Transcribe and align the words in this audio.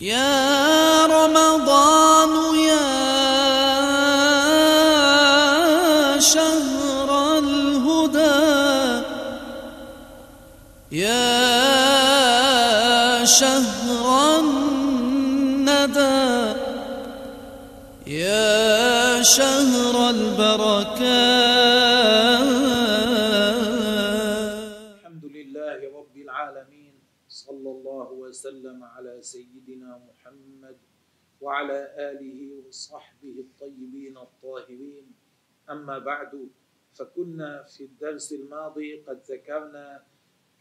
يا 0.00 1.06
رمضان 1.06 2.32
يا 2.56 2.88
شهر 6.20 7.38
الهدى 7.38 8.40
يا 10.92 11.24
شهر 13.24 14.40
الندى 14.40 16.00
يا 18.06 19.22
شهر 19.22 20.10
البركات. 20.10 21.20
الحمد 24.96 25.24
لله 25.24 25.78
رب 25.98 26.16
العالمين 26.16 26.94
صلى 27.28 27.70
الله 27.70 28.08
وسلم 28.12 28.84
على 28.84 29.18
سيدنا 29.20 29.49
محمد 29.78 30.76
وعلى 31.40 31.94
آله 32.10 32.66
وصحبه 32.66 33.34
الطيبين 33.38 34.16
الطاهرين. 34.16 35.12
أما 35.70 35.98
بعد 35.98 36.48
فكنا 36.94 37.62
في 37.62 37.84
الدرس 37.84 38.32
الماضي 38.32 39.00
قد 39.00 39.20
ذكرنا 39.30 40.04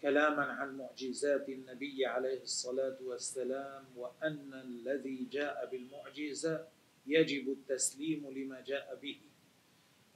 كلاما 0.02 0.44
عن 0.44 0.77
معجزات 0.77 1.50
النبي 1.50 2.05
عليه 2.05 2.41
الصلاة 2.41 2.98
والسلام 3.02 3.86
وأن 3.95 4.53
الذي 4.53 5.28
جاء 5.31 5.70
بالمعجزة 5.72 6.67
يجب 7.08 7.50
التسليم 7.52 8.30
لما 8.30 8.62
جاء 8.62 9.00
به. 9.02 9.20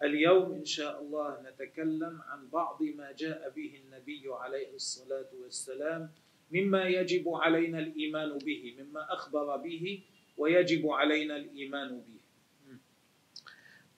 اليوم 0.03 0.51
إن 0.53 0.65
شاء 0.65 1.01
الله 1.01 1.41
نتكلم 1.41 2.21
عن 2.21 2.47
بعض 2.49 2.83
ما 2.83 3.11
جاء 3.11 3.49
به 3.49 3.81
النبي 3.85 4.23
عليه 4.27 4.75
الصلاة 4.75 5.29
والسلام 5.41 6.11
مما 6.51 6.83
يجب 6.83 7.29
علينا 7.29 7.79
الإيمان 7.79 8.37
به 8.37 8.61
مما 8.79 9.13
أخبر 9.13 9.57
به 9.57 9.99
ويجب 10.37 10.87
علينا 10.89 11.35
الإيمان 11.37 11.89
به 11.89 12.19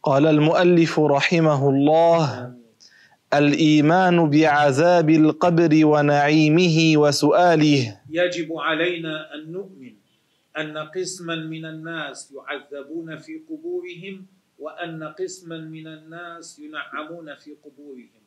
قال 0.03 0.25
المؤلف 0.27 0.99
رحمه 0.99 1.69
الله. 1.69 2.53
الإيمان 3.33 4.29
بعذاب 4.29 5.09
القبر 5.09 5.85
ونعيمه 5.85 6.77
وسؤاله 7.01 8.01
يجب 8.09 8.49
علينا 8.57 9.33
أن 9.35 9.51
نؤمن 9.51 9.93
أن 10.57 10.77
قسما 10.77 11.35
من 11.35 11.65
الناس 11.65 12.31
يعذبون 12.31 13.17
في 13.17 13.41
قبورهم 13.49 14.25
وأن 14.59 15.03
قسما 15.03 15.57
من 15.57 15.87
الناس 15.87 16.59
ينعمون 16.59 17.35
في 17.35 17.51
قبورهم 17.65 18.23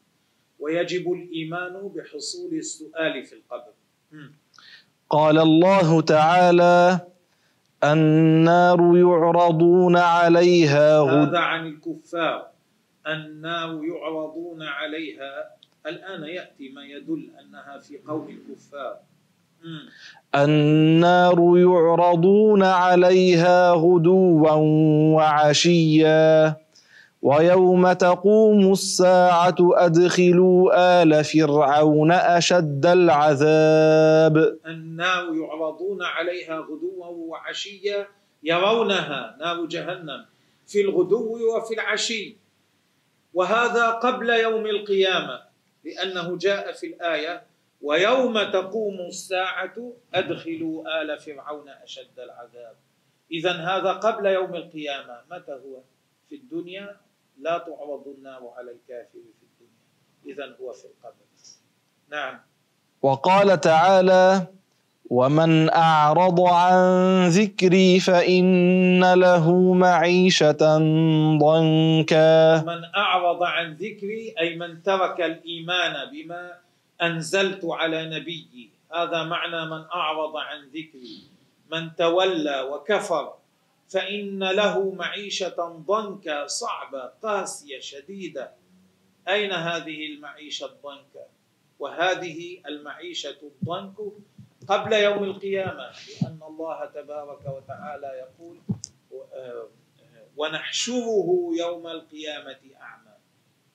ويجب 0.59 1.13
الإيمان 1.13 1.89
بحصول 1.95 2.55
السؤال 2.55 3.25
في 3.25 3.33
القبر. 3.35 3.73
قال 5.11 5.39
الله 5.39 6.01
تعالى 6.01 7.01
النار 7.85 8.97
يعرضون 8.97 9.97
عليها 9.97 11.01
غد 11.01 11.29
هذا 11.29 11.39
عن 11.39 11.67
الكفار. 11.67 12.47
النار 13.07 13.81
يعرضون 13.85 14.63
عليها. 14.63 15.33
الآن 15.87 16.25
يأتي 16.25 16.69
ما 16.69 16.85
يدل 16.85 17.31
أنها 17.41 17.79
في 17.79 17.99
قول 18.09 18.29
الكفار. 18.31 18.97
النار 20.35 21.39
يعرضون 21.59 22.63
عليها 22.63 23.73
غدوا 23.73 24.51
وعشيا. 25.17 26.57
ويوم 27.23 27.93
تقوم 27.93 28.73
الساعة 28.73 29.57
أدخلوا 29.61 31.03
آل 31.03 31.25
فرعون 31.25 32.13
أشد 32.13 32.87
العذاب. 32.87 34.59
النار 34.67 35.35
يعرضون 35.35 36.03
عليها 36.03 36.59
غدوا 36.59 37.07
وعشيا 37.07 38.07
يرونها 38.43 39.37
نار 39.41 39.67
جهنم 39.67 40.27
في 40.67 40.81
الغدو 40.81 41.57
وفي 41.57 41.75
العشي. 41.75 42.37
وهذا 43.35 43.91
قبل 43.91 44.31
يوم 44.31 44.67
القيامة 44.67 45.41
لأنه 45.85 46.37
جاء 46.37 46.73
في 46.73 46.87
الآية 46.87 47.43
ويوم 47.83 48.43
تقوم 48.43 49.01
الساعة 49.09 49.93
أدخلوا 50.15 51.03
آل 51.03 51.19
فرعون 51.19 51.69
أشد 51.69 52.19
العذاب. 52.19 52.77
إذا 53.33 53.53
هذا 53.53 53.93
قبل 53.93 54.27
يوم 54.27 54.55
القيامة. 54.55 55.21
متى 55.31 55.53
هو؟ 55.53 55.81
في 56.29 56.35
الدنيا 56.35 56.97
لا 57.41 57.59
تعرض 57.59 58.05
النار 58.17 58.53
على 58.57 58.71
الكافر 58.71 59.23
في 59.39 59.45
الدنيا. 59.49 59.87
إذا 60.27 60.57
هو 60.61 60.73
في 60.73 60.85
القبر. 60.85 61.29
نعم. 62.11 62.41
وقال 63.03 63.61
تعالى 63.61 64.47
ومن 65.11 65.71
أعرض 65.71 66.41
عن 66.41 66.79
ذكري 67.29 68.01
فإن 68.01 69.15
له 69.15 69.73
معيشة 69.73 70.63
ضنكا. 71.39 72.63
من 72.63 72.85
أعرض 72.97 73.43
عن 73.43 73.73
ذكري 73.75 74.35
أي 74.41 74.57
من 74.57 74.83
ترك 74.83 75.21
الإيمان 75.21 76.11
بما 76.13 76.53
أنزلت 77.03 77.65
على 77.65 78.11
نبيي. 78.19 78.71
هذا 78.95 79.25
معنى 79.25 79.71
من 79.71 79.85
أعرض 79.95 80.37
عن 80.37 80.69
ذكري. 80.69 81.23
من 81.73 81.95
تولى 81.97 82.61
وكفر 82.61 83.35
فإن 83.89 84.45
له 84.45 84.91
معيشة 84.95 85.83
ضنكا 85.87 86.47
صعبة 86.47 87.07
قاسية 87.07 87.81
شديدة. 87.81 88.53
أين 89.29 89.53
هذه 89.53 90.07
المعيشة 90.07 90.67
الضنكا؟ 90.67 91.27
وهذه 91.79 92.63
المعيشة 92.67 93.39
الضنك 93.43 93.95
قبل 94.69 94.93
يوم 94.93 95.25
القيامة 95.25 95.91
لأن 96.23 96.41
الله 96.43 96.85
تبارك 96.85 97.47
وتعالى 97.47 98.07
يقول 98.07 98.59
ونحشره 100.37 101.51
يوم 101.59 101.87
القيامة 101.87 102.61
أعمى. 102.81 103.15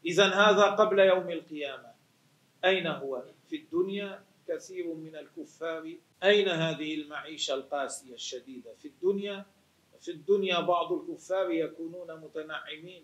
إذا 0.06 0.28
هذا 0.28 0.64
قبل 0.64 1.00
يوم 1.00 1.30
القيامة. 1.30 1.94
أين 2.66 2.88
هو؟ 2.88 3.24
في 3.50 3.56
الدنيا 3.56 4.24
كثير 4.48 4.94
من 4.94 5.16
الكفار. 5.16 5.96
أين 6.24 6.48
هذه 6.48 6.96
المعيشة 6.96 7.54
القاسية 7.54 8.14
الشديدة؟ 8.14 8.74
في 8.82 8.88
الدنيا 8.88 9.46
في 10.04 10.12
الدنيا 10.12 10.60
بعض 10.60 10.94
الكفار 10.94 11.52
يكونون 11.52 12.08
متنعمين. 12.24 13.04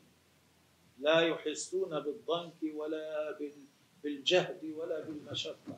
لا 1.00 1.20
يحسون 1.22 1.90
بالضنك 2.00 2.76
ولا 2.76 3.38
بال- 3.40 3.66
بالجهد 4.04 4.74
ولا 4.78 5.00
بالمشقة. 5.00 5.78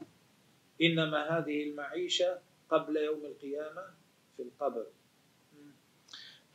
إنما 0.82 1.38
هذه 1.38 1.64
المعيشة 1.64 2.40
قبل 2.70 2.98
يوم 2.98 3.22
القيامة 3.26 3.84
في 4.38 4.44
القبر. 4.44 4.86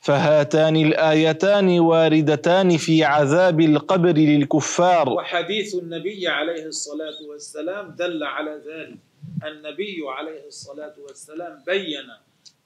فهاتان 0.01 0.77
الآيتان 0.77 1.79
واردتان 1.81 2.77
في 2.77 3.05
عذاب 3.05 3.61
القبر 3.61 4.13
للكفار. 4.13 5.09
وحديث 5.09 5.75
النبي 5.75 6.29
عليه 6.29 6.67
الصلاة 6.67 7.23
والسلام 7.29 7.91
دل 7.91 8.23
على 8.23 8.63
ذلك. 8.67 8.99
النبي 9.45 9.97
عليه 10.09 10.47
الصلاة 10.47 10.95
والسلام 10.99 11.63
بين 11.67 12.07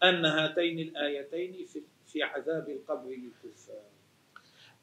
أن 0.02 0.24
هاتين 0.24 0.78
الآيتين 0.78 1.66
في 1.66 1.78
في 2.12 2.22
عذاب 2.22 2.69
القبر 2.69 3.09
للكفار 3.10 3.84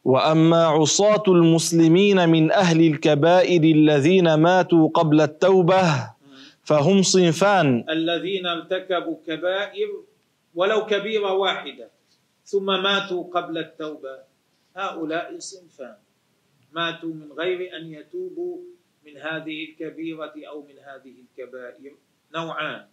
وأما 0.08 0.66
عصاة 0.66 1.24
المسلمين 1.28 2.30
من 2.30 2.52
أهل 2.52 2.80
الكبائر 2.88 3.64
الذين 3.64 4.34
ماتوا 4.34 4.90
قبل 4.90 5.22
التوبة 5.22 5.84
فهم 6.64 7.02
صنفان. 7.02 7.86
الذين 7.90 8.46
ارتكبوا 8.46 9.18
كبائر 9.28 9.90
ولو 10.56 10.86
كبيرة 10.86 11.32
واحدة 11.34 11.88
ثم 12.46 12.66
ماتوا 12.66 13.24
قبل 13.36 13.58
التوبة. 13.58 14.16
هؤلاء 14.76 15.40
صنفان. 15.40 15.96
ماتوا 16.72 17.14
من 17.14 17.32
غير 17.32 17.60
أن 17.78 17.84
يتوبوا 17.94 18.58
من 19.06 19.18
هذه 19.18 19.58
الكبيرة 19.68 20.34
أو 20.48 20.62
من 20.62 20.78
هذه 20.80 21.16
الكبائر 21.24 21.92
نوعان. 22.36 22.86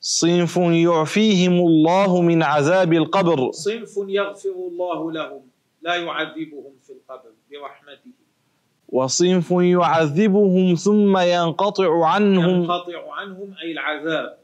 صنف 0.00 0.56
يعفيهم 0.56 1.52
الله 1.52 2.20
من 2.20 2.42
عذاب 2.42 2.92
القبر. 2.92 3.50
صنف 3.52 3.94
يغفر 4.08 4.56
الله 4.70 5.12
لهم 5.12 5.42
لا 5.82 5.94
يعذبهم 5.94 6.72
في 6.82 6.92
القبر 6.92 7.30
برحمته. 7.50 8.12
وصنف 8.88 9.50
يعذبهم 9.50 10.74
ثم 10.74 11.18
ينقطع 11.18 12.06
عنهم. 12.06 12.62
ينقطع 12.62 13.12
عنهم 13.12 13.54
أي 13.62 13.72
العذاب. 13.72 14.38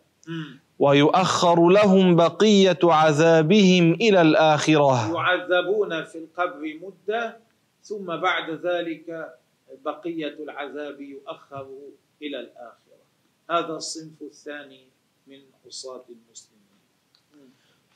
ويؤخر 0.79 1.69
لهم 1.69 2.17
بقية 2.17 2.79
عذابهم 2.85 3.93
إلى 3.93 4.21
الآخرة. 4.21 5.15
يعذبون 5.15 6.05
في 6.05 6.19
القبر 6.19 6.79
مدة 6.83 7.37
ثم 7.83 8.07
بعد 8.17 8.51
ذلك 8.51 9.35
بقية 9.85 10.37
العذاب 10.45 11.01
يؤخر 11.01 11.67
إلى 12.23 12.41
الآخرة. 12.41 13.03
هذا 13.51 13.73
الصنف 13.73 14.23
الثاني 14.23 14.98
من 15.29 15.41
عصاة 15.67 16.05
المسلمين 16.09 16.59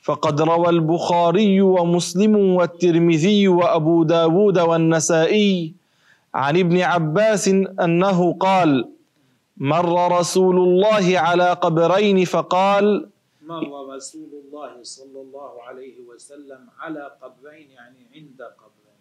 فقد 0.01 0.41
روى 0.41 0.69
البخاري 0.69 1.61
ومسلم 1.61 2.35
والترمذي 2.35 3.47
وأبو 3.47 4.03
داود 4.03 4.59
والنسائي 4.59 5.73
عن 6.33 6.57
ابن 6.57 6.77
عباس 6.81 7.47
أنه 7.85 8.33
قال 8.33 8.89
مر 9.57 10.19
رسول 10.19 10.57
الله 10.59 11.19
على 11.19 11.49
قبرين 11.53 12.25
فقال 12.25 13.09
مر 13.41 13.95
رسول 13.95 14.29
الله 14.45 14.83
صلى 14.83 15.19
الله 15.21 15.51
عليه 15.63 15.95
وسلم 16.09 16.61
على 16.79 17.11
قبرين 17.21 17.69
يعني 17.71 18.01
عند 18.15 18.39
قبرين. 18.41 18.99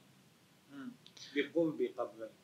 بقرب 1.36 1.78
قبرين. 1.98 2.34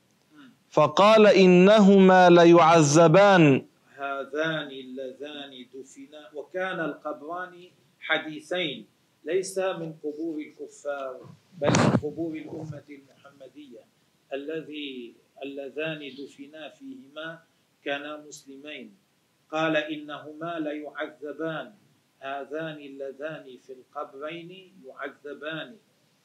فقال 0.71 1.27
إنهما 1.27 2.31
ليعذبان 2.31 3.65
هذان 3.99 4.71
اللذان 4.71 5.53
دفنا 5.75 6.31
وكان 6.35 6.81
القبران 6.81 7.55
حديثين 8.01 8.87
ليس 9.25 9.59
من 9.59 9.93
قبور 9.93 10.39
الكفار 10.41 11.15
بل 11.59 11.69
من 11.69 11.91
قبور 12.03 12.33
الأمة 12.37 12.89
المحمدية. 12.91 13.83
الذي 14.33 15.15
اللذان 15.43 16.01
دفنا 16.19 16.69
فيهما 16.69 17.43
كانا 17.85 18.17
مسلمين. 18.17 18.97
قال 19.51 19.77
إنهما 19.77 20.59
ليعذبان. 20.59 21.75
هذان 22.21 22.79
اللذان 22.79 23.47
في 23.67 23.73
القبرين 23.73 24.83
يعذبان. 24.87 25.77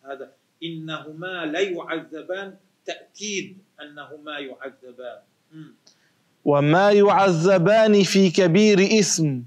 هذا 0.03 0.33
إنهما 0.63 1.45
ليعذبان 1.45 2.57
تأكيد 2.85 3.57
أنهما 3.81 4.39
يعذبان. 4.39 5.21
وما 6.45 6.91
يعذبان 6.91 8.03
في 8.03 8.29
كبير 8.29 8.79
إثم. 8.99 9.39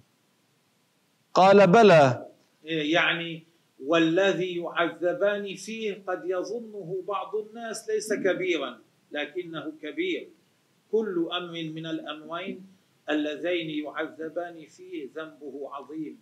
قال 1.35 1.67
بلى. 1.67 2.27
يعني 2.65 3.43
والذي 3.87 4.57
يعذبان 4.57 5.55
فيه 5.55 6.03
قد 6.07 6.23
يظنه 6.25 6.97
بعض 7.09 7.31
الناس 7.37 7.89
ليس 7.91 8.13
كبيرا 8.13 8.79
لكنه 9.13 9.73
كبير. 9.83 10.29
كل 10.93 11.29
أمر 11.33 11.53
من 11.75 11.87
الأمرين 11.87 12.67
اللذين 13.11 13.85
يعذبان 13.85 14.67
فيه 14.67 15.09
ذنبه 15.17 15.71
عظيم. 15.73 16.19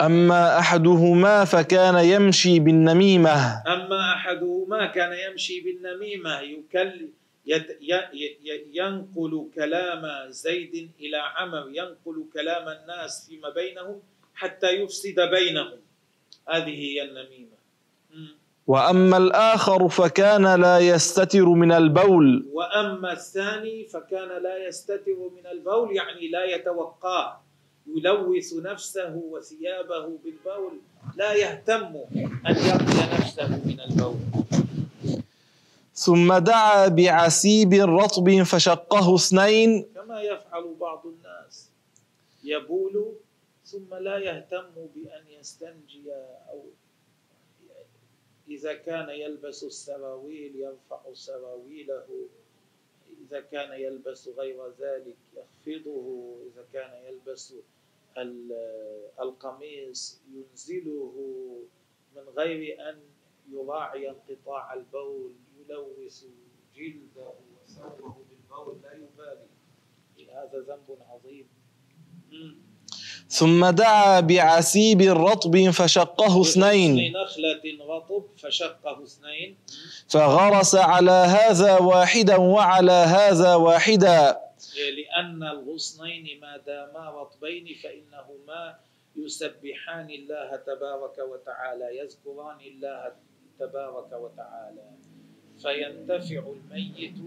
أما 0.00 0.58
أحدهما 0.58 1.44
فكان 1.44 2.04
يمشي 2.04 2.58
بالنميمة. 2.58 3.62
اما 3.66 4.12
احدهما 4.14 4.86
كان 4.86 5.12
يمشي 5.30 5.60
بالنميمه 5.60 6.40
يكل 6.40 6.90
يت 6.90 7.00
ي- 7.00 7.04
ي- 7.04 7.10
ي- 7.10 7.25
ينقل 8.72 9.48
كلام 9.54 10.30
زيد 10.30 10.90
إلى 11.00 11.16
عمر 11.16 11.68
ينقل 11.68 12.24
كلام 12.34 12.68
الناس 12.68 13.26
فيما 13.28 13.50
بينهم 13.50 14.02
حتى 14.34 14.70
يفسد 14.70 15.20
بينهم. 15.20 15.78
هذه 16.48 16.74
هي 16.74 17.02
النميمة. 17.02 17.56
مم. 18.10 18.36
وأما 18.66 19.16
الآخر 19.16 19.88
فكان 19.88 20.60
لا 20.60 20.78
يستتر 20.78 21.48
من 21.48 21.72
البول. 21.72 22.46
وأما 22.52 23.12
الثاني 23.12 23.84
فكان 23.84 24.42
لا 24.42 24.68
يستتر 24.68 25.16
من 25.36 25.46
البول 25.46 25.96
يعني 25.96 26.28
لا 26.28 26.44
يتوقاه 26.44 27.40
يلوث 27.96 28.54
نفسه 28.54 29.14
وثيابه 29.14 30.18
بالبول. 30.24 30.72
لا 31.16 31.32
يهتم 31.34 31.96
أن 32.48 32.56
يقي 32.56 33.18
نفسه 33.18 33.48
من 33.48 33.80
البول. 33.80 34.45
ثم 35.96 36.38
دعا 36.38 36.88
بعسيب 36.88 37.72
رطب 37.72 38.42
فشقه 38.42 39.14
اثنين. 39.14 39.82
كما 39.94 40.20
يفعل 40.22 40.74
بعض 40.80 41.06
الناس. 41.06 41.70
يبول 42.44 43.12
ثم 43.64 43.94
لا 43.94 44.18
يهتم 44.18 44.70
بأن 44.94 45.24
يستنجي 45.40 46.12
أو 46.52 46.62
إذا 48.48 48.74
كان 48.74 49.08
يلبس 49.08 49.64
السراويل 49.64 50.56
يرفع 50.56 51.00
سراويله 51.12 52.04
إذا 53.26 53.40
كان 53.40 53.80
يلبس 53.80 54.28
غير 54.28 54.68
ذلك 54.80 55.16
يخفضه. 55.36 56.36
إذا 56.46 56.64
كان 56.72 56.90
يلبس 57.08 57.54
ال- 58.18 59.08
القميص 59.20 60.20
ينزله. 60.34 61.14
من 62.16 62.22
غير 62.36 62.88
أن 62.90 62.98
يراعي 63.52 64.10
انقطاع 64.10 64.74
البول. 64.74 65.32
يلوث 65.70 66.24
جلده 66.76 67.32
وثوبه 67.52 68.14
بالبول 68.28 68.76
لا 68.82 68.92
يبالي. 68.92 69.48
هذا 70.36 70.58
ذنب 70.68 70.98
عظيم. 71.10 71.46
ثم 73.28 73.70
دعا 73.70 74.20
بعسيب 74.20 75.00
رطب 75.00 75.70
فشقه 75.70 76.40
اثنين. 76.40 77.12
نخلة 77.12 77.64
رطب 77.88 78.24
فشقه 78.36 79.02
اثنين. 79.02 79.58
فغرس 80.08 80.74
على 80.74 81.10
هذا 81.10 81.78
واحدا 81.78 82.36
وعلى 82.36 82.92
هذا 82.92 83.54
واحدا. 83.54 84.40
لأن 84.98 85.42
الغصنين 85.42 86.40
ما 86.40 86.56
داما 86.56 87.10
رطبين 87.10 87.66
فإنهما 87.82 88.78
يسبحان 89.16 90.10
الله 90.10 90.56
تبارك 90.56 91.16
وتعالى 91.18 91.98
يذكران 91.98 92.60
الله 92.60 93.12
تبارك 93.58 94.12
وتعالى. 94.12 94.84
فينتفع 95.62 96.42
الميت 96.56 97.18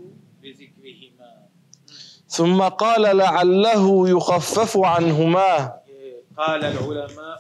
بذكرهما. 0.42 1.32
ثم 2.28 2.62
قال 2.62 3.18
لعله 3.18 4.10
يخفف 4.10 4.78
عنهما. 4.78 5.80
قال 6.38 6.64
العلماء 6.64 7.40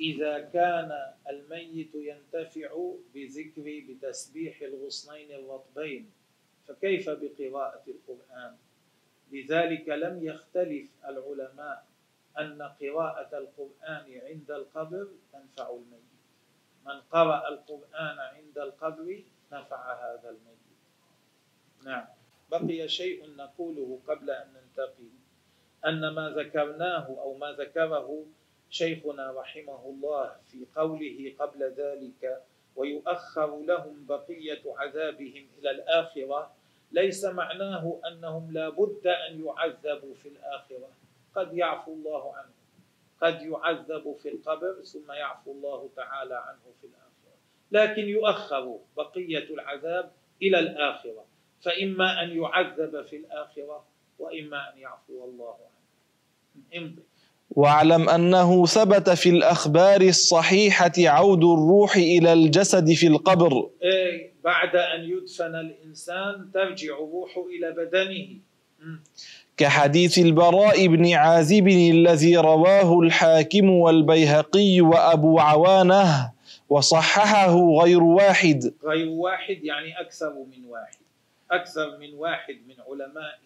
إذا 0.00 0.38
كان 0.52 0.90
الميت 1.30 1.94
ينتفع 1.94 2.70
بذكر 3.14 3.66
بتسبيح 3.88 4.62
الغصنين 4.62 5.32
الرطبين 5.32 6.10
فكيف 6.68 7.10
بقراءة 7.10 7.82
القرآن؟ 7.88 8.54
لذلك 9.32 9.88
لم 9.88 10.24
يختلف 10.26 10.88
العلماء 11.08 11.84
أن 12.38 12.62
قراءة 12.62 13.38
القرآن 13.38 14.06
عند 14.26 14.50
القبر 14.50 15.06
تنفع 15.32 15.70
الميت. 15.70 16.16
من 16.86 17.00
قرأ 17.12 17.48
القرآن 17.48 18.18
عند 18.18 18.58
القبر 18.58 19.22
نفع 19.58 19.94
هذا 19.94 20.28
الميت 20.30 20.56
نعم. 21.84 22.06
بقي 22.50 22.88
شيء 22.88 23.36
نقوله 23.36 23.98
قبل 24.08 24.30
أن 24.30 24.52
ننتقل 24.52 25.10
أن 25.86 26.08
ما 26.08 26.30
ذكرناه 26.30 27.06
أو 27.08 27.34
ما 27.34 27.52
ذكره 27.52 28.26
شيخنا 28.70 29.32
رحمه 29.32 29.86
الله 29.86 30.36
في 30.50 30.66
قوله 30.76 31.34
قبل 31.38 31.62
ذلك 31.62 32.42
ويؤخر 32.76 33.60
لهم 33.60 34.06
بقية 34.06 34.62
عذابهم 34.66 35.46
إلى 35.58 35.70
الآخرة 35.70 36.52
ليس 36.92 37.24
معناه 37.24 38.00
أنهم 38.06 38.52
لا 38.52 38.68
بد 38.68 39.06
أن 39.06 39.44
يعذبوا 39.44 40.14
في 40.14 40.28
الآخرة. 40.28 40.88
قد 41.34 41.54
يعفو 41.54 41.92
الله 41.92 42.34
عنهم 42.34 42.56
قد 43.20 43.42
يعذب 43.42 44.16
في 44.22 44.28
القبر 44.28 44.82
ثم 44.82 45.12
يعفو 45.12 45.52
الله 45.52 45.88
تعالى 45.96 46.34
عنه 46.34 46.72
في 46.80 46.86
الآخرة. 46.86 47.05
لكن 47.72 48.02
يؤخر 48.08 48.78
بقية 48.96 49.54
العذاب 49.54 50.10
إلى 50.42 50.58
الآخرة. 50.58 51.24
فإما 51.60 52.22
أن 52.22 52.36
يعذب 52.36 53.04
في 53.06 53.16
الآخرة 53.16 53.84
وإما 54.18 54.56
أن 54.56 54.78
يعفو 54.78 55.24
الله 55.24 55.54
عنه. 55.54 56.84
امضي 56.84 57.02
واعلم 57.50 58.08
أنه 58.08 58.66
ثبت 58.66 59.10
في 59.10 59.28
الأخبار 59.28 60.00
الصحيحة 60.00 60.92
عود 60.98 61.44
الروح 61.44 61.96
إلى 61.96 62.32
الجسد 62.32 62.92
في 62.92 63.06
القبر. 63.06 63.70
إيه 63.82 64.32
بعد 64.44 64.76
أن 64.76 65.04
يدفن 65.04 65.54
الإنسان 65.54 66.50
ترجع 66.54 66.94
الروح 66.94 67.30
إلى 67.36 67.72
بدنه. 67.72 68.40
كحديث 69.56 70.18
البراء 70.18 70.86
بن 70.86 71.12
عازب 71.12 71.68
الذي 71.68 72.36
رواه 72.36 73.00
الحاكم 73.00 73.70
والبيهقي 73.70 74.80
وأبو 74.80 75.38
عوانة 75.38 76.35
وصححه 76.68 77.54
غير 77.82 78.02
واحد 78.02 78.74
غير 78.84 79.08
واحد 79.08 79.64
يعني 79.64 80.00
أكثر 80.00 80.34
من 80.34 80.64
واحد 80.68 80.96
أكثر 81.50 81.98
من 81.98 82.14
واحد 82.14 82.54
من 82.68 82.74
علماء 82.88 83.38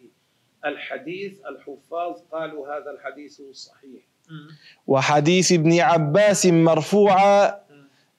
الحديث 0.64 1.32
الحفاظ 1.46 2.12
قالوا 2.32 2.66
هذا 2.68 2.90
الحديث 2.90 3.42
صحيح. 3.52 4.02
وحديث 4.86 5.52
ابن 5.52 5.80
عباس 5.80 6.46
مرفوعا. 6.46 7.60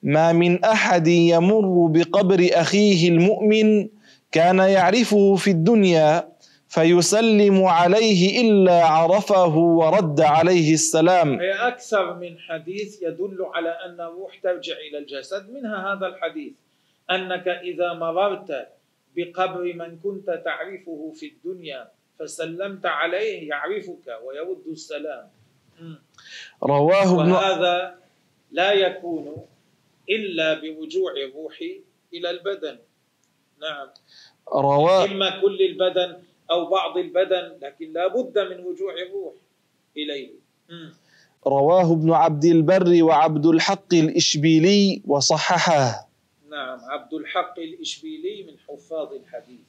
ما 0.02 0.32
من 0.32 0.64
أحد 0.64 1.06
يمر 1.06 1.86
بقبر 1.86 2.48
أخيه 2.52 3.08
المؤمن 3.08 3.88
كان 4.32 4.58
يعرفه 4.58 5.34
في 5.34 5.50
الدنيا 5.50 6.31
فيسلم 6.74 7.64
عليه 7.64 8.40
إلا 8.42 8.84
عرفه 8.84 9.56
ورد 9.56 10.20
عليه 10.20 10.74
السلام. 10.74 11.40
هي 11.40 11.52
أكثر 11.52 12.14
من 12.14 12.38
حديث 12.38 13.02
يدل 13.02 13.38
على 13.54 13.68
أن 13.68 14.00
الروح 14.00 14.40
ترجع 14.42 14.76
إلى 14.88 14.98
الجسد. 14.98 15.50
منها 15.50 15.92
هذا 15.92 16.06
الحديث 16.06 16.52
أنك 17.10 17.48
إذا 17.48 17.92
مررت 17.92 18.68
بقبر 19.16 19.72
من 19.74 19.98
كنت 20.04 20.28
تعرفه 20.44 21.12
في 21.14 21.26
الدنيا 21.26 21.88
فسلمت 22.18 22.86
عليه 22.86 23.48
يعرفك 23.48 24.06
ويرد 24.24 24.66
السلام. 24.70 25.28
رواه 26.62 27.20
ابن 27.20 27.32
وهذا 27.32 27.94
لا 28.50 28.72
يكون 28.72 29.36
إلا 30.10 30.54
برجوع 30.54 31.12
الروح 31.28 31.56
إلى 32.14 32.30
البدن. 32.30 32.78
نعم. 33.60 33.88
رواه 34.52 35.04
إما 35.04 35.40
كل 35.40 35.58
البدن 35.60 36.31
أو 36.52 36.70
بعض 36.70 36.98
البدن 36.98 37.58
لكن 37.62 37.92
لا 37.92 38.08
بد 38.08 38.38
من 38.38 38.56
رجوع 38.66 38.94
الروح 39.06 39.34
إليه. 39.96 40.30
رواه 41.46 41.92
ابن 41.92 42.12
عبد 42.12 42.44
البر 42.44 43.02
وعبد 43.02 43.46
الحق 43.46 43.94
الإشبيلي 43.94 45.02
وصححه. 45.06 46.08
نعم 46.50 46.78
عبد 46.90 47.14
الحق 47.14 47.58
الإشبيلي 47.58 48.42
من 48.42 48.54
حفاظ 48.68 49.08
الحديث. 49.12 49.66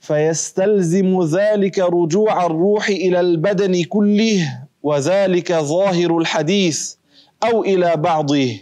فيستلزم 0.00 1.22
ذلك 1.22 1.78
رجوع 1.78 2.46
الروح 2.46 2.88
إلى 2.88 3.20
البدن 3.20 3.84
كله 3.84 4.66
وذلك 4.82 5.52
ظاهر 5.52 6.18
الحديث 6.18 6.96
أو 7.44 7.64
إلى 7.64 7.96
بعضه. 7.96 8.60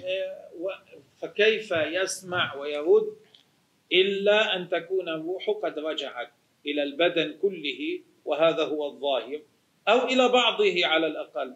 فكيف 1.23 1.71
يسمع 1.71 2.55
ويرد 2.55 3.07
إلا 3.93 4.57
أن 4.57 4.69
تكون 4.69 5.09
الروح 5.09 5.51
قد 5.63 5.79
رجعت؟ 5.79 6.31
إلى 6.67 6.83
البدن 6.83 7.35
كله 7.43 8.01
وهذا 8.25 8.65
هو 8.65 8.87
الظاهر 8.87 9.41
أو 9.89 9.99
إلى 10.09 10.29
بعضه 10.29 10.75
على 10.87 11.07
الأقل. 11.07 11.55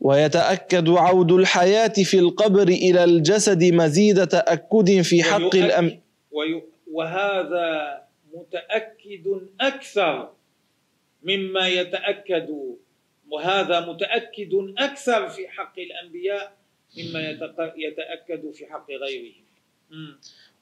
ويتأكد 0.00 0.88
عود 0.88 1.32
الحياة 1.32 1.92
في 2.04 2.18
القبر 2.18 2.68
إلى 2.68 3.04
الجسد 3.04 3.64
مزيد 3.64 4.26
تأكد 4.26 5.00
في 5.00 5.22
حق 5.22 5.54
الأم 5.56 6.00
وي- 6.32 6.62
وهذا 6.92 7.68
متأكد 8.34 9.26
أكثر 9.60 10.32
مما 11.22 11.68
يتأكد 11.68 12.48
وهذا 13.30 13.80
متأكد 13.80 14.52
أكثر 14.78 15.28
في 15.28 15.48
حق 15.48 15.78
الأنبياء 15.78 16.56
مما 16.98 17.20
يتأكد 17.76 18.50
في 18.50 18.66
حق 18.66 18.90
غيرهم. 18.90 19.44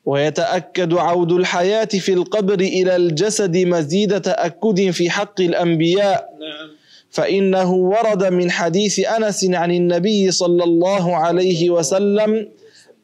مم. 0.07 0.13
ويتأكد 0.13 0.95
عود 0.95 1.33
الحياة 1.33 1.85
في 1.85 2.13
القبر 2.13 2.61
إلى 2.61 2.97
الجسد 2.97 3.57
مزيد 3.57 4.21
تأكد 4.21 4.91
في 4.91 5.11
حق 5.11 5.41
الأنبياء 5.41 6.29
نعم 6.41 6.69
فإنه 7.11 7.73
ورد 7.75 8.25
من 8.25 8.51
حديث 8.51 9.09
أنس 9.09 9.45
عن 9.51 9.71
النبي 9.71 10.31
صلى 10.31 10.65
الله 10.65 11.17
عليه 11.17 11.71
وسلم 11.71 12.49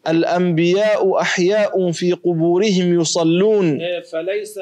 الأنبياء 0.09 1.21
أحياء 1.21 1.91
في 1.93 2.13
قبورهم 2.13 3.01
يصلون 3.01 3.81
إيه، 3.81 4.01
فليس 4.01 4.59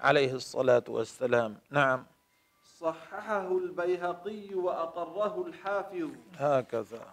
عليه 0.00 0.32
الصلاة 0.34 0.84
والسلام. 0.88 1.56
نعم. 1.70 2.04
صححه 2.80 3.48
البيهقي 3.48 4.54
وأقره 4.54 5.44
الحافظ. 5.46 6.10
هكذا. 6.38 7.04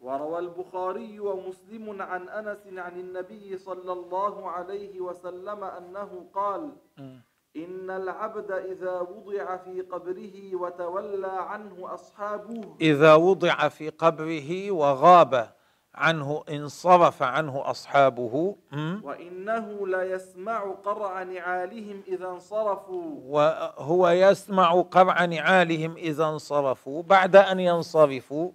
وروى 0.00 0.38
البخاري 0.38 1.20
ومسلم 1.20 2.02
عن 2.02 2.28
أنس 2.28 2.78
عن 2.78 3.00
النبي 3.00 3.58
صلى 3.58 3.92
الله 3.92 4.50
عليه 4.50 5.00
وسلم 5.00 5.64
أنه 5.64 6.26
قال 6.34 6.72
مم. 6.98 7.20
إن 7.56 7.90
العبد 7.90 8.50
إذا 8.50 9.00
وضع 9.00 9.56
في 9.56 9.80
قبره 9.80 10.56
وتولى 10.56 11.26
عنه 11.26 11.94
أصحابه. 11.94 12.76
إذا 12.80 13.14
وضع 13.14 13.68
في 13.68 13.88
قبره 13.88 14.70
وغاب 14.70 15.55
عنه 15.96 16.42
انصرف 16.50 17.22
عنه 17.22 17.70
أصحابه. 17.70 18.56
وإنه 19.02 19.86
لا 19.86 20.02
يسمع 20.02 20.74
قرع 20.84 21.22
نعالهم 21.22 22.02
إذا 22.08 22.26
انصرفوا. 22.26 23.20
وهو 23.24 24.08
يسمع 24.08 24.80
قرع 24.80 25.24
نعالهم 25.24 25.96
إذا 25.96 26.24
انصرفوا. 26.24 27.02
بعد 27.02 27.36
أن 27.36 27.60
ينصرفوا. 27.60 28.50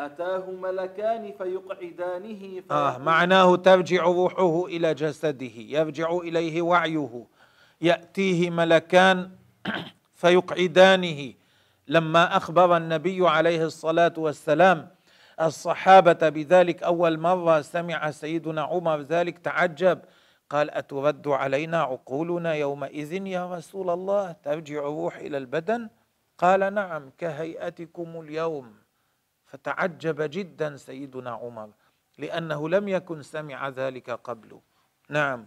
أتاه 0.00 0.50
ملكان 0.50 1.32
فيقعدانه 1.38 2.62
آه 2.70 2.98
معناه 2.98 3.56
ترجع 3.56 4.02
روحه 4.02 4.66
إلى 4.66 4.94
جسده 4.94 5.56
يرجع 5.56 6.10
إليه 6.16 6.62
وعيه. 6.62 7.26
يأتيه 7.80 8.50
ملكان 8.50 9.30
فيقعدانه. 10.20 11.32
لما 11.88 12.36
أخبر 12.36 12.76
النبي 12.76 13.28
عليه 13.28 13.64
الصلاة 13.64 14.12
والسلام 14.16 14.88
الصحابة 15.40 16.28
بذلك 16.28 16.82
أول 16.82 17.18
مرة 17.18 17.60
سمع 17.60 18.10
سيدنا 18.10 18.62
عمر 18.62 19.00
ذلك 19.00 19.38
تعجب. 19.38 20.00
قال 20.50 20.70
أترد 20.70 21.28
علينا 21.28 21.82
عقولنا 21.82 22.54
يومئذ 22.54 23.26
يا 23.26 23.54
رسول 23.54 23.90
الله 23.90 24.32
ترجع 24.32 24.78
الروح 24.78 25.16
إلى 25.16 25.36
البدن؟ 25.38 25.88
قال 26.38 26.74
نعم 26.74 27.10
كهيئتكم 27.18 28.20
اليوم. 28.20 28.74
فتعجب 29.46 30.22
جدا 30.22 30.76
سيدنا 30.76 31.30
عمر 31.30 31.70
لأنه 32.18 32.68
لم 32.68 32.88
يكن 32.88 33.22
سمع 33.22 33.68
ذلك 33.68 34.10
قبل 34.10 34.60
نعم. 35.08 35.46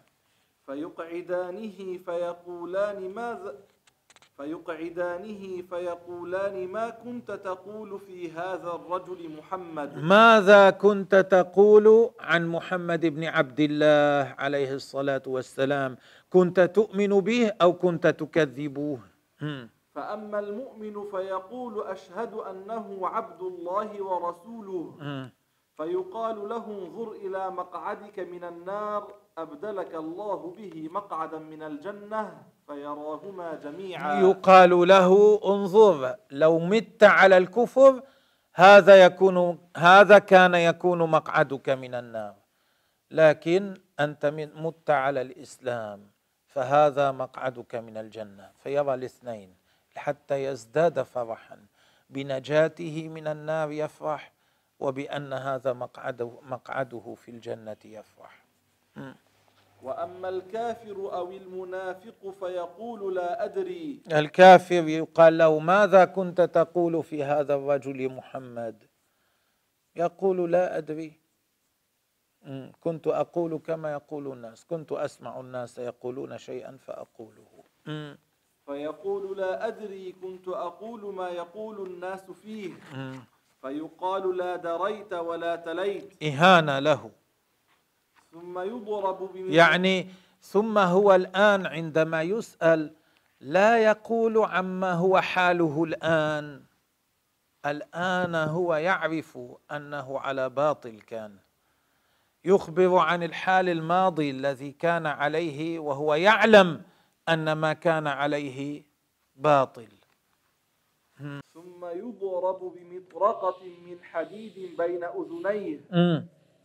فيقعدانه 0.65 1.97
فيقولان 2.05 3.09
ماذا 3.09 3.55
فيقعدانه 4.37 5.61
فيقولان 5.69 6.67
ما 6.67 6.89
كنت 6.89 7.31
تقول 7.31 7.99
في 7.99 8.31
هذا 8.31 8.71
الرجل 8.75 9.37
محمد؟ 9.37 9.97
ماذا 9.97 10.69
كنت 10.69 11.15
تقول 11.15 12.09
عن 12.19 12.47
محمد 12.47 13.05
بن 13.05 13.23
عبد 13.23 13.59
الله 13.59 14.35
عليه 14.37 14.73
الصلاة 14.73 15.21
والسلام؟ 15.27 15.97
كنت 16.29 16.59
تؤمن 16.59 17.19
به 17.19 17.51
أو 17.61 17.73
كنت 17.73 18.07
تكذبه؟ 18.07 18.99
هم. 19.41 19.69
فأما 19.95 20.39
المؤمن 20.39 20.95
فيقول 21.11 21.73
أشهد 21.81 22.33
أنه 22.33 23.07
عبد 23.07 23.41
الله 23.41 23.89
ورسوله. 24.03 24.83
فيقال 25.77 26.49
له 26.49 26.65
انظر 26.65 27.11
إلى 27.11 27.49
مقعدك 27.51 28.19
من 28.19 28.43
النار 28.43 29.13
أبدلك 29.37 29.95
الله 29.95 30.53
به 30.57 30.89
مقعدا 30.91 31.39
من 31.39 31.61
الجنة. 31.63 32.52
فيراهما 32.67 33.59
جميعا. 33.63 34.21
يقال 34.21 34.87
له 34.87 35.39
انظر 35.45 36.15
لو 36.31 36.59
مت 36.59 37.03
على 37.03 37.37
الكفر 37.37 38.03
هذا 38.53 39.05
يكون 39.05 39.59
هذا 39.77 40.19
كان 40.19 40.55
يكون 40.55 41.09
مقعدك 41.09 41.69
من 41.69 41.95
النار. 41.95 42.35
لكن 43.11 43.73
أنت 43.99 44.25
مت 44.55 44.89
على 44.89 45.21
الإسلام 45.21 46.07
فهذا 46.47 47.11
مقعدك 47.11 47.75
من 47.75 47.97
الجنة. 47.97 48.51
فيرى 48.63 48.93
الاثنين 48.93 49.55
حتى 49.95 50.43
يزداد 50.43 51.01
فرحا. 51.01 51.57
بنجاته 52.09 53.09
من 53.09 53.27
النار 53.27 53.71
يفرح 53.71 54.31
وبأن 54.79 55.33
هذا 55.33 55.73
مقعده 55.73 56.31
مقعده 56.41 57.15
في 57.17 57.31
الجنة 57.31 57.77
يفرح. 57.85 58.43
وأما 59.83 60.29
الكافر 60.29 61.13
أو 61.13 61.31
المنافق 61.31 62.29
فيقول 62.39 63.15
لا 63.15 63.45
أدري. 63.45 64.01
الكافر 64.11 64.87
يقال 64.87 65.37
له 65.37 65.59
ماذا 65.59 66.05
كنت 66.05 66.41
تقول 66.41 67.03
في 67.03 67.23
هذا 67.23 67.55
الرجل 67.55 68.09
محمد؟ 68.09 68.83
يقول 69.95 70.51
لا 70.51 70.77
أدري. 70.77 71.13
مم، 72.41 72.71
كنت 72.81 73.07
أقول 73.07 73.57
كما 73.57 73.91
يقول 73.91 74.31
الناس. 74.31 74.65
كنت 74.65 74.91
أسمع 74.91 75.39
الناس 75.39 75.77
يقولون 75.77 76.37
شيئا 76.37 76.77
فأقوله. 76.77 77.63
مم، 77.85 78.17
فيقول 78.65 79.37
لا 79.37 79.67
أدري 79.67 80.11
كنت 80.11 80.47
أقول 80.47 81.13
ما 81.13 81.29
يقول 81.29 81.87
الناس 81.87 82.31
فيه. 82.31 82.73
فيقال 83.61 84.37
لا 84.37 84.55
دريت 84.55 85.13
ولا 85.13 85.55
تليت. 85.55 86.23
إهانة 86.23 86.79
له. 86.79 87.11
ثم 88.33 88.59
يضرب 88.59 89.35
يعني 89.35 90.07
ثم 90.41 90.77
هو 90.77 91.15
الآن 91.15 91.65
عندما 91.65 92.21
يسأل 92.21 92.93
لا 93.39 93.77
يقول 93.77 94.37
عما 94.37 94.93
هو 94.93 95.21
حاله 95.21 95.83
الآن. 95.83 96.63
الآن 97.65 98.35
هو 98.35 98.75
يعرف 98.75 99.39
أنه 99.71 100.19
على 100.19 100.49
باطل 100.49 101.01
كان. 101.01 101.37
يخبر 102.45 102.97
عن 102.97 103.23
الحال 103.23 103.69
الماضي 103.69 104.31
الذي 104.31 104.71
كان 104.71 105.05
عليه 105.05 105.79
وهو 105.79 106.15
يعلم 106.15 106.81
أن 107.29 107.51
ما 107.53 107.73
كان 107.73 108.07
عليه 108.07 108.83
باطل. 109.35 109.87
ثم 111.53 111.85
يضرب 111.85 112.73
بمطرقة 112.75 113.63
من 113.85 114.03
حديد 114.03 114.77
بين 114.77 115.03
أذنيه. 115.03 115.79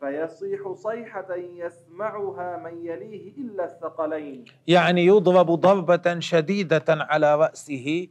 فيصيح 0.01 0.73
صيحة 0.73 1.35
يسمعها 1.35 2.57
من 2.57 2.87
يليه 2.87 3.33
إلا 3.39 3.65
الثقلين. 3.65 4.45
يعني 4.67 5.07
يضرب 5.07 5.51
ضربة 5.51 6.21
شديدة 6.21 6.85
على 6.89 7.37
رأسه 7.37 8.09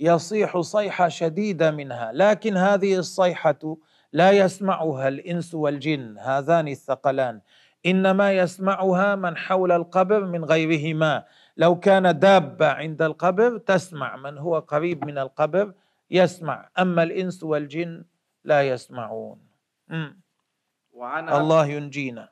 يصيح 0.00 0.60
صيحة 0.60 1.08
شديدة 1.08 1.70
منها. 1.70 2.10
لكن 2.12 2.56
هذه 2.56 2.96
الصيحة 2.96 3.76
لا 4.12 4.30
يسمعها 4.30 5.08
الإنس 5.08 5.54
والجن 5.54 6.18
هذان 6.18 6.68
الثقلان. 6.68 7.40
إنما 7.86 8.32
يسمعها 8.32 9.14
من 9.14 9.36
حول 9.36 9.72
القبر 9.72 10.24
من 10.24 10.44
غيرهما. 10.44 11.24
لو 11.56 11.80
كان 11.80 12.18
دابة 12.18 12.68
عند 12.68 13.02
القبر 13.02 13.58
تسمع 13.58 14.16
من 14.16 14.38
هو 14.38 14.58
قريب 14.58 15.04
من 15.04 15.18
القبر 15.18 15.72
يسمع. 16.10 16.68
أما 16.78 17.02
الإنس 17.02 17.42
والجن 17.42 18.04
لا 18.44 18.62
يسمعون. 18.62 19.38
مم. 19.88 20.20
وعن 21.00 21.28
الله 21.28 21.66
ينجينا. 21.66 22.28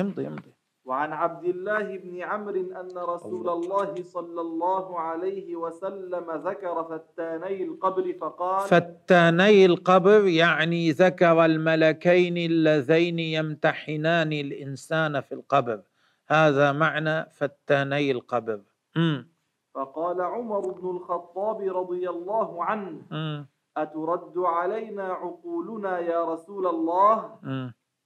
امضي 0.00 0.26
امضي. 0.26 0.52
وعن 0.84 1.12
عبد 1.12 1.44
الله 1.44 1.96
بن 1.96 2.14
عمرو 2.22 2.60
أن 2.80 2.98
رسول 2.98 3.48
الله 3.48 4.02
صلى 4.02 4.40
الله 4.40 5.00
عليه 5.00 5.56
وسلم 5.56 6.26
ذكر 6.48 6.76
فتاني 6.84 7.64
القبر 7.64 8.12
فقال 8.20 8.68
فتاني 8.68 9.66
القبر 9.66 10.26
يعني 10.26 10.90
ذكر 10.90 11.44
الملكين 11.44 12.36
اللذين 12.36 13.18
يمتحنان 13.18 14.32
الإنسان 14.32 15.20
في 15.20 15.32
القبر. 15.34 15.80
هذا 16.28 16.72
معنى 16.72 17.16
فتاني 17.30 18.10
القبر. 18.10 18.60
مم. 18.96 19.28
فقال 19.74 20.20
عمر 20.20 20.60
بن 20.60 20.90
الخطاب 20.96 21.58
رضي 21.60 22.08
الله 22.10 22.64
عنه 22.64 23.02
مم. 23.10 23.46
أترد 23.76 24.38
علينا 24.38 25.02
عقولنا 25.04 25.98
يا 25.98 26.24
رسول 26.24 26.66
الله. 26.66 27.38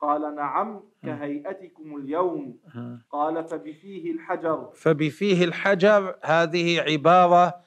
قال 0.00 0.34
نعم 0.34 0.80
كهيئتكم 1.02 1.96
اليوم. 1.96 2.56
قال 3.10 3.44
فبفيه 3.44 4.12
الحجر. 4.12 4.70
فبفيه 4.74 5.44
الحجر 5.44 6.14
هذه 6.24 6.80
عبارة 6.80 7.60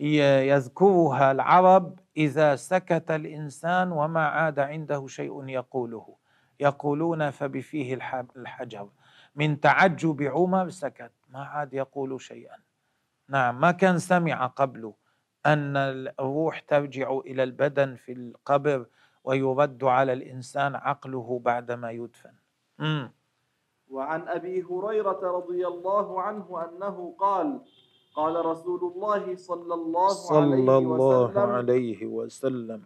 يذكرها 0.00 1.32
العرب 1.32 1.98
إذا 2.16 2.56
سكت 2.56 3.10
الإنسان 3.10 3.92
وما 3.92 4.26
عاد 4.26 4.58
عنده 4.58 5.06
شيء 5.06 5.48
يقوله. 5.48 6.16
يقولون 6.60 7.30
فبفيه 7.30 7.94
الح- 7.94 8.24
الحجر. 8.36 8.88
من 9.36 9.60
تعجب 9.60 10.22
عمر 10.22 10.68
سكت 10.68 11.12
ما 11.28 11.44
عاد 11.44 11.74
يقول 11.74 12.20
شيئا. 12.20 12.56
نعم 13.28 13.60
ما 13.60 13.70
كان 13.70 13.98
سمع 13.98 14.46
قبله. 14.46 14.94
أن 15.46 15.76
الروح 16.20 16.60
ترجع 16.60 17.18
إلى 17.18 17.42
البدن 17.42 17.96
في 17.96 18.12
القبر 18.12 18.86
ويرد 19.24 19.84
على 19.84 20.12
الإنسان 20.12 20.74
عقله 20.74 21.40
بعدما 21.44 21.90
يدفن. 21.90 22.34
مم. 22.78 23.12
وعن 23.88 24.28
أبي 24.28 24.62
هريرة 24.62 25.20
رضي 25.22 25.66
الله 25.66 26.22
عنه 26.22 26.64
أنه 26.64 27.14
قال 27.18 27.60
قال 28.14 28.46
رسول 28.46 28.80
الله 28.92 29.36
صلى 29.36 29.74
الله 29.74 30.08
صلى 30.08 30.38
عليه 30.38 30.78
الله 30.78 31.20
وسلم 31.24 31.38
عليه 31.38 32.06
وسلم. 32.06 32.82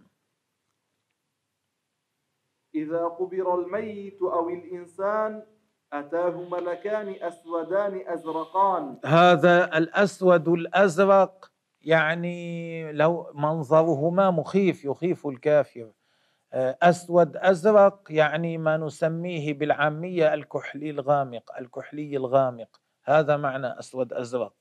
إذا 2.74 3.04
قبر 3.04 3.54
الميت 3.54 4.22
أو 4.22 4.48
الإنسان 4.48 5.42
أتاه 5.92 6.48
ملكان 6.50 7.08
أسودان 7.22 8.02
أزرقان. 8.06 9.00
هذا 9.04 9.78
الأسود 9.78 10.48
الأزرق 10.48 11.49
يعني 11.82 12.92
لو 12.92 13.30
منظرهما 13.34 14.30
مخيف 14.30 14.84
يخيف 14.84 15.26
الكافر. 15.26 15.92
آه، 16.52 16.78
أسود 16.82 17.36
أزرق 17.36 18.00
يعني 18.10 18.58
ما 18.58 18.76
نسميه 18.76 19.54
بالعامية 19.54 20.34
الكحلي 20.34 20.90
الغامق 20.90 21.52
الكحلي 21.58 22.16
الغامق. 22.16 22.80
هذا 23.04 23.36
معنى 23.36 23.78
أسود 23.78 24.12
أزرق. 24.12 24.54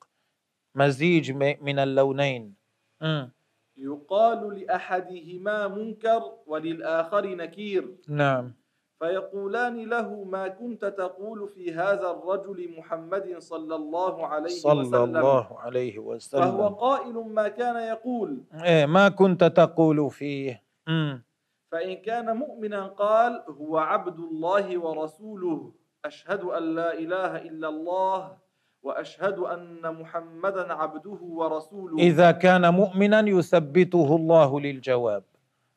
مزيج 0.75 1.31
م- 1.31 1.57
من 1.61 1.79
اللونين. 1.79 2.55
مم. 3.01 3.31
يقال 3.77 4.59
لأحدهما 4.59 5.67
منكر 5.67 6.21
وللآخر 6.47 7.25
نكير. 7.35 7.95
نعم. 8.07 8.53
فيقولان 8.99 9.89
له 9.89 10.23
ما 10.23 10.47
كنت 10.47 10.85
تقول 10.85 11.47
في 11.47 11.73
هذا 11.73 12.11
الرجل 12.11 12.75
محمد 12.77 13.35
صلى 13.39 13.75
الله 13.75 14.27
عليه 14.27 14.49
صلى 14.49 14.81
وسلم. 14.81 15.15
الله 15.15 15.59
عليه 15.59 15.95
فهو 15.99 16.11
وسلم 16.11 16.61
قائل 16.67 17.13
ما 17.13 17.47
كان 17.47 17.75
يقول. 17.75 18.43
إيه 18.63 18.85
ما 18.85 19.09
كنت 19.09 19.43
تقول 19.43 20.11
فيه. 20.11 20.63
مم. 20.87 21.23
فإن 21.71 21.93
كان 21.95 22.37
مؤمنا 22.37 22.87
قال 22.87 23.43
هو 23.49 23.77
عبد 23.77 24.19
الله 24.19 24.77
ورسوله. 24.77 25.71
أشهد 26.05 26.43
أن 26.43 26.75
لا 26.75 26.93
إله 26.93 27.35
إلا 27.35 27.67
الله 27.69 28.37
وأشهد 28.83 29.37
أن 29.39 29.95
محمدا 30.01 30.73
عبده 30.73 31.19
ورسوله. 31.21 31.97
إذا 31.99 32.31
كان 32.31 32.73
مؤمنا 32.73 33.19
يثبته 33.19 34.15
الله 34.15 34.59
للجواب 34.59 35.23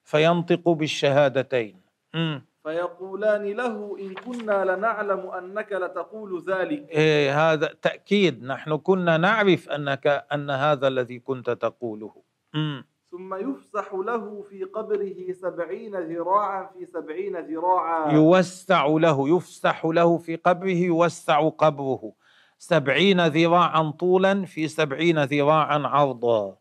فينطق 0.04 0.68
بالشهادتين. 0.68 1.76
مم. 2.14 2.42
فيقولان 2.64 3.44
له 3.44 3.96
إن 4.00 4.14
كنا 4.14 4.64
لنعلم 4.64 5.20
أنك 5.26 5.72
لتقول 5.72 6.44
ذلك. 6.48 6.88
إيه 6.90 7.52
هذا 7.52 7.74
تأكيد. 7.82 8.44
نحن 8.44 8.76
كنا 8.76 9.16
نعرف 9.16 9.68
أنك 9.68 10.06
أن 10.32 10.50
هذا 10.50 10.88
الذي 10.88 11.18
كنت 11.18 11.50
تقوله. 11.50 12.14
مم. 12.54 12.84
ثم 13.10 13.34
يفسح 13.34 13.94
له 13.94 14.42
في 14.50 14.64
قبره 14.64 15.32
سبعين 15.32 15.96
ذراعا 15.96 16.70
في 16.74 16.86
سبعين 16.86 17.36
ذراعا. 17.36 18.12
يوسع 18.12 18.86
له 18.86 19.36
يفسح 19.36 19.84
له 19.84 20.18
في 20.18 20.36
قبره 20.36 20.80
يوسع 20.94 21.48
قبره. 21.48 22.12
سبعين 22.58 23.26
ذراعا 23.26 23.90
طولا 23.90 24.44
في 24.44 24.68
سبعين 24.68 25.24
ذراعا 25.24 25.78
عرضا. 25.78 26.56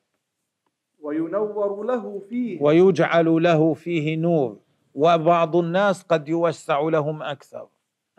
وينور 1.02 1.84
له 1.84 2.22
فيه. 2.30 2.62
ويجعل 2.62 3.44
له 3.44 3.74
فيه 3.74 4.18
نور. 4.18 4.58
وبعض 4.96 5.56
الناس 5.56 6.04
قد 6.04 6.30
يوسع 6.30 6.80
لهم 6.80 7.24
أكثر. 7.24 7.68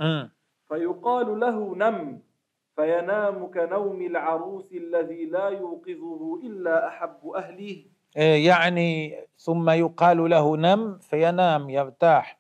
مم. 0.01 0.31
فيقال 0.69 1.41
له 1.41 1.75
نم 1.77 2.21
فينام 2.77 3.51
كنوم 3.51 4.03
العروس 4.03 4.73
الذي 4.73 5.25
لا 5.27 5.49
يوقظه 5.49 6.41
إلا 6.43 6.89
أحب 6.89 7.29
أهله. 7.37 7.85
إيه 8.17 8.47
يعني 8.47 9.17
ثم 9.37 9.71
يقال 9.71 10.31
له 10.31 10.57
نم 10.57 10.99
فينام 10.99 11.71
يرتاح. 11.71 12.39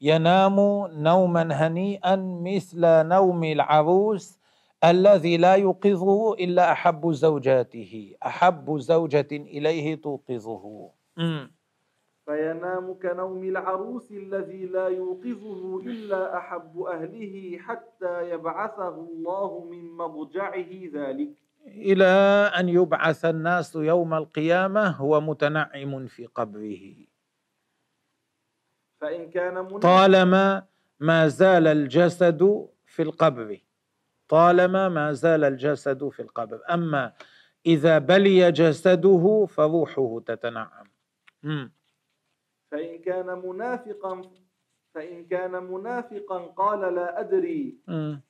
ينام 0.00 0.56
نوما 0.92 1.42
هنيئا 1.52 2.16
مثل 2.42 2.80
نوم 2.84 3.44
العروس 3.44 4.38
الذي 4.84 5.36
لا 5.36 5.54
يوقظه 5.54 6.34
إلا 6.34 6.72
أحب 6.72 7.12
زوجاته. 7.12 8.14
أحب 8.26 8.78
زوجة 8.78 9.28
إليه 9.32 9.94
توقظه. 9.94 10.90
أمم. 11.18 11.50
فينام 12.24 12.94
كنوم 12.94 13.44
العروس 13.44 14.12
الذي 14.12 14.66
لا 14.66 14.88
يوقظه 14.88 15.80
إلا 15.80 16.36
أحب 16.36 16.80
أهله 16.80 17.58
حتى 17.58 18.30
يبعثه 18.30 18.88
الله 18.88 19.64
من 19.64 19.84
مضجعه 19.96 20.70
ذلك. 20.94 21.30
إلى 21.66 22.04
أن 22.58 22.68
يبعث 22.68 23.24
الناس 23.24 23.76
يوم 23.76 24.14
القيامة 24.14 24.86
هو 24.88 25.20
متنعم 25.20 26.06
في 26.06 26.26
قبره. 26.26 26.94
فإن 29.00 29.30
كان 29.30 29.78
طالما 29.78 30.66
ما 31.00 31.28
زال 31.28 31.66
الجسد 31.66 32.68
في 32.86 33.02
القبر. 33.02 33.60
طالما 34.28 34.88
ما 34.88 35.12
زال 35.12 35.44
الجسد 35.44 36.08
في 36.08 36.22
القبر. 36.22 36.60
أما 36.70 37.12
إذا 37.66 37.98
بلي 37.98 38.52
جسده 38.52 39.46
فروحه 39.46 40.20
تتنعم. 40.26 40.86
مم. 41.42 41.72
فإن 42.74 42.98
كان 42.98 43.26
منافقا 43.44 44.22
فإن 44.94 45.24
كان 45.24 45.62
منافقا 45.64 46.38
قال 46.38 46.94
لا 46.94 47.20
أدري. 47.20 47.78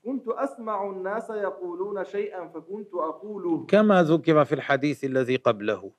كنت 0.04 0.28
أسمع 0.28 0.90
الناس 0.90 1.30
يقولون 1.30 2.04
شيئا 2.04 2.48
فكنت 2.48 2.94
أقوله 2.94 3.66
كما 3.68 4.02
ذكر 4.02 4.44
في 4.44 4.54
الحديث 4.54 5.04
الذي 5.04 5.37
قبله 5.37 5.90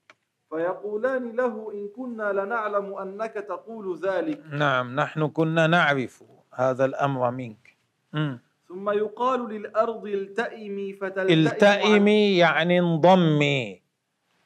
فيقولان 0.49 1.35
له 1.35 1.71
إن 1.73 1.87
كنا 1.95 2.33
لنعلم 2.33 2.93
أنك 2.93 3.33
تقول 3.33 3.97
ذلك 3.97 4.41
نعم 4.51 4.95
نحن 4.95 5.27
كنا 5.27 5.67
نعرف 5.67 6.23
هذا 6.53 6.85
الأمر 6.85 7.31
منك 7.31 7.77
مم. 8.13 8.39
ثم 8.67 8.89
يقال 8.89 9.49
للأرض 9.49 10.07
التئمي 10.07 10.93
فتلتئم 10.93 11.47
التئمي 11.47 12.37
يعني 12.37 12.79
انضمي 12.79 13.81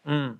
مم. 0.05 0.39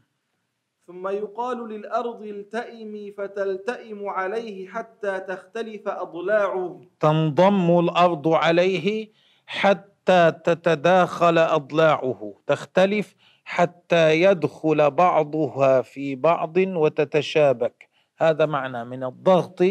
ثم 0.89 1.07
يقال 1.07 1.69
للأرض 1.69 2.21
التئمي 2.23 3.11
فتلتئم 3.11 4.09
عليه 4.09 4.67
حتى 4.67 5.19
تختلف 5.19 5.87
أضلاعه. 5.87 6.81
تنضم 6.99 7.79
الأرض 7.79 8.27
عليه 8.27 9.11
حتى 9.45 10.31
تتداخل 10.31 11.37
أضلاعه. 11.37 12.33
تختلف 12.47 13.15
حتى 13.43 14.21
يدخل 14.21 14.91
بعضها 14.91 15.81
في 15.81 16.15
بعض 16.15 16.57
وتتشابك. 16.57 17.89
هذا 18.17 18.45
معنى 18.45 18.85
من 18.85 19.03
الضغط 19.03 19.63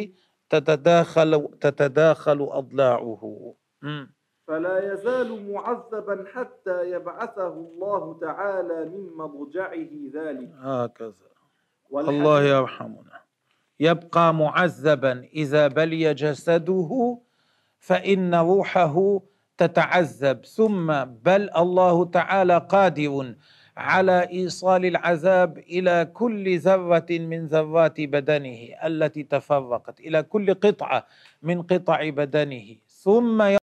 تتداخل 0.50 1.48
تتداخل 1.61 2.48
أضلاعه. 2.50 3.54
مم. 3.83 4.17
فلا 4.49 4.93
يزال 4.93 5.53
معذبا 5.53 6.25
حتى 6.35 6.91
يبعثه 6.91 7.49
الله 7.49 8.19
تعالى 8.21 8.85
من 8.85 9.17
مضجعه 9.17 9.93
ذلك. 10.15 10.51
هكذا. 10.61 11.29
الله 11.93 12.43
يرحمنا. 12.43 13.21
يبقى 13.81 14.35
معذبا. 14.35 15.29
إذا 15.35 15.69
بلي 15.69 16.15
جسده 16.15 17.19
فإن 17.79 18.35
روحه 18.35 19.21
تتعذب. 19.59 20.45
ثم 20.45 21.05
بل 21.05 21.51
الله 21.57 22.05
تعالى 22.05 22.67
قادر 22.69 23.35
على 23.77 24.29
إيصال 24.31 24.85
العذاب 24.85 25.59
إلى 25.59 26.11
كل 26.15 26.59
ذرة 26.59 27.07
من 27.11 27.47
ذرات 27.47 28.01
بدنه 28.01 28.61
التي 28.85 29.23
تفرقت 29.23 30.01
إلى 30.01 30.23
كل 30.23 30.55
قطعة 30.55 31.07
من 31.43 31.63
قطع 31.63 32.09
بدنه. 32.09 32.77
ثم 32.89 33.58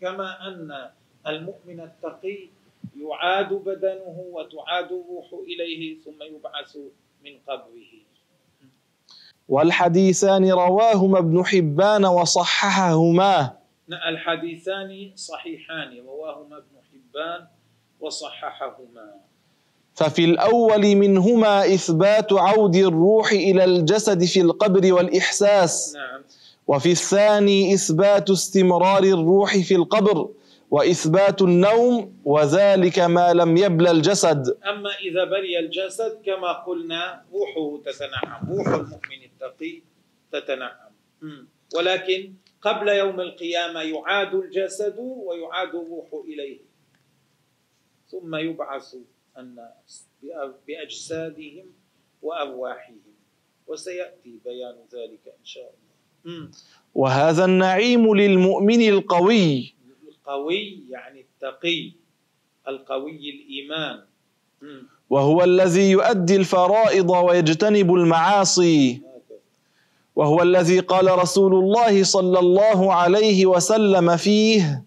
كما 0.00 0.48
أن 0.48 0.90
المؤمن 1.26 1.80
التقي 1.80 2.38
يعاد 2.96 3.52
بدنه 3.52 4.24
وتعاد 4.32 4.84
الروح 4.92 5.28
إليه 5.46 5.96
ثم 6.04 6.22
يبعث 6.22 6.76
من 7.24 7.32
قبره. 7.48 7.92
والحديثان 9.48 10.50
رواهما 10.50 11.18
ابن 11.18 11.44
حبان 11.44 12.04
وصححهما. 12.04 13.56
الحديثان 14.08 15.12
صحيحان 15.16 15.98
رواهما 16.06 16.56
ابن 16.56 16.76
حبان 16.92 17.46
وصححهما. 18.00 19.14
ففي 19.94 20.24
الأول 20.24 20.96
منهما 20.96 21.74
إثبات 21.74 22.32
عود 22.32 22.76
الروح 22.76 23.32
إلى 23.32 23.64
الجسد 23.64 24.24
في 24.24 24.40
القبر 24.40 24.92
والإحساس. 24.92 25.94
نعم. 25.96 26.22
وفي 26.68 26.90
الثاني 26.92 27.74
إثبات 27.74 28.30
استمرار 28.30 29.02
الروح 29.02 29.56
في 29.68 29.74
القبر 29.74 30.28
وإثبات 30.70 31.42
النوم 31.42 32.20
وذلك 32.24 32.98
ما 32.98 33.32
لم 33.32 33.56
يبلى 33.56 33.90
الجسد 33.90 34.58
أما 34.72 34.90
إذا 35.00 35.24
بلي 35.24 35.58
الجسد 35.58 36.22
كما 36.26 36.52
قلنا 36.52 37.24
روحه 37.32 37.82
تتنعم 37.84 38.48
روح 38.52 38.66
المؤمن 38.68 39.20
التقي 39.24 39.82
تتنعم. 40.32 40.92
ولكن 41.76 42.34
قبل 42.60 42.88
يوم 42.88 43.20
القيامة 43.20 43.80
يعاد 43.82 44.34
الجسد 44.34 44.98
ويعاد 44.98 45.74
الروح 45.74 46.08
إليه 46.24 46.60
ثم 48.10 48.36
يبعث 48.36 48.94
الناس 49.38 50.06
بأجسادهم 50.66 51.66
وأرواحهم 52.22 53.00
وسيأتي 53.66 54.40
بيان 54.44 54.76
ذلك 54.94 55.24
إن 55.40 55.44
شاء 55.44 55.62
الله. 55.64 55.87
وهذا 56.94 57.44
النعيم 57.44 58.14
للمؤمن 58.14 58.82
القوي. 58.88 59.74
القوي 60.08 60.82
يعني 60.90 61.20
التقي 61.20 61.92
القوي 62.68 63.30
الإيمان. 63.30 63.96
وهو 65.10 65.44
الذي 65.44 65.90
يؤدي 65.90 66.36
الفرائض 66.36 67.10
ويجتنب 67.10 67.94
المعاصي. 67.94 69.00
وهو 70.16 70.42
الذي 70.42 70.78
قال 70.78 71.18
رسول 71.18 71.54
الله 71.54 72.02
صلى 72.02 72.38
الله 72.38 72.94
عليه 72.94 73.46
وسلم 73.46 74.16
فيه 74.16 74.84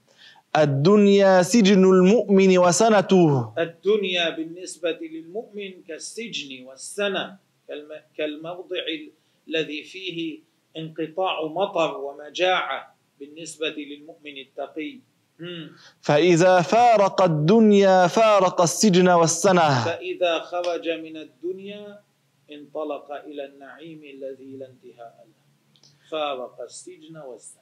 الدنيا 0.56 1.42
سجن 1.42 1.84
المؤمن 1.84 2.58
وسنته. 2.58 3.54
الدنيا 3.58 4.30
بالنسبة 4.36 5.00
للمؤمن 5.02 5.72
كالسجن 5.88 6.66
والسنة 6.68 7.38
كالم- 7.68 8.04
كالموضع 8.18 8.84
ال- 8.96 9.12
الذي 9.48 9.84
فيه 9.84 10.40
انقطاع 10.78 11.46
مطر 11.46 11.98
ومجاعة 11.98 12.96
بالنسبة 13.20 13.70
للمؤمن 13.70 14.38
التقي. 14.38 15.00
فإذا 16.02 16.62
فارق 16.62 17.22
الدنيا 17.22 18.08
فارق 18.08 18.62
السجن 18.62 19.10
والسنة. 19.10 19.86
فإذا 19.86 20.40
خرج 20.40 20.90
من 20.90 21.18
الدنيا 21.18 22.00
انطلق 22.52 23.12
إلى 23.12 23.46
النعيم 23.46 24.02
الذي 24.04 24.58
لا 24.58 24.68
انتهاء 24.70 25.26
له. 25.28 25.42
فارق 26.12 26.62
السجن 26.62 27.18
والسنة. 27.18 27.62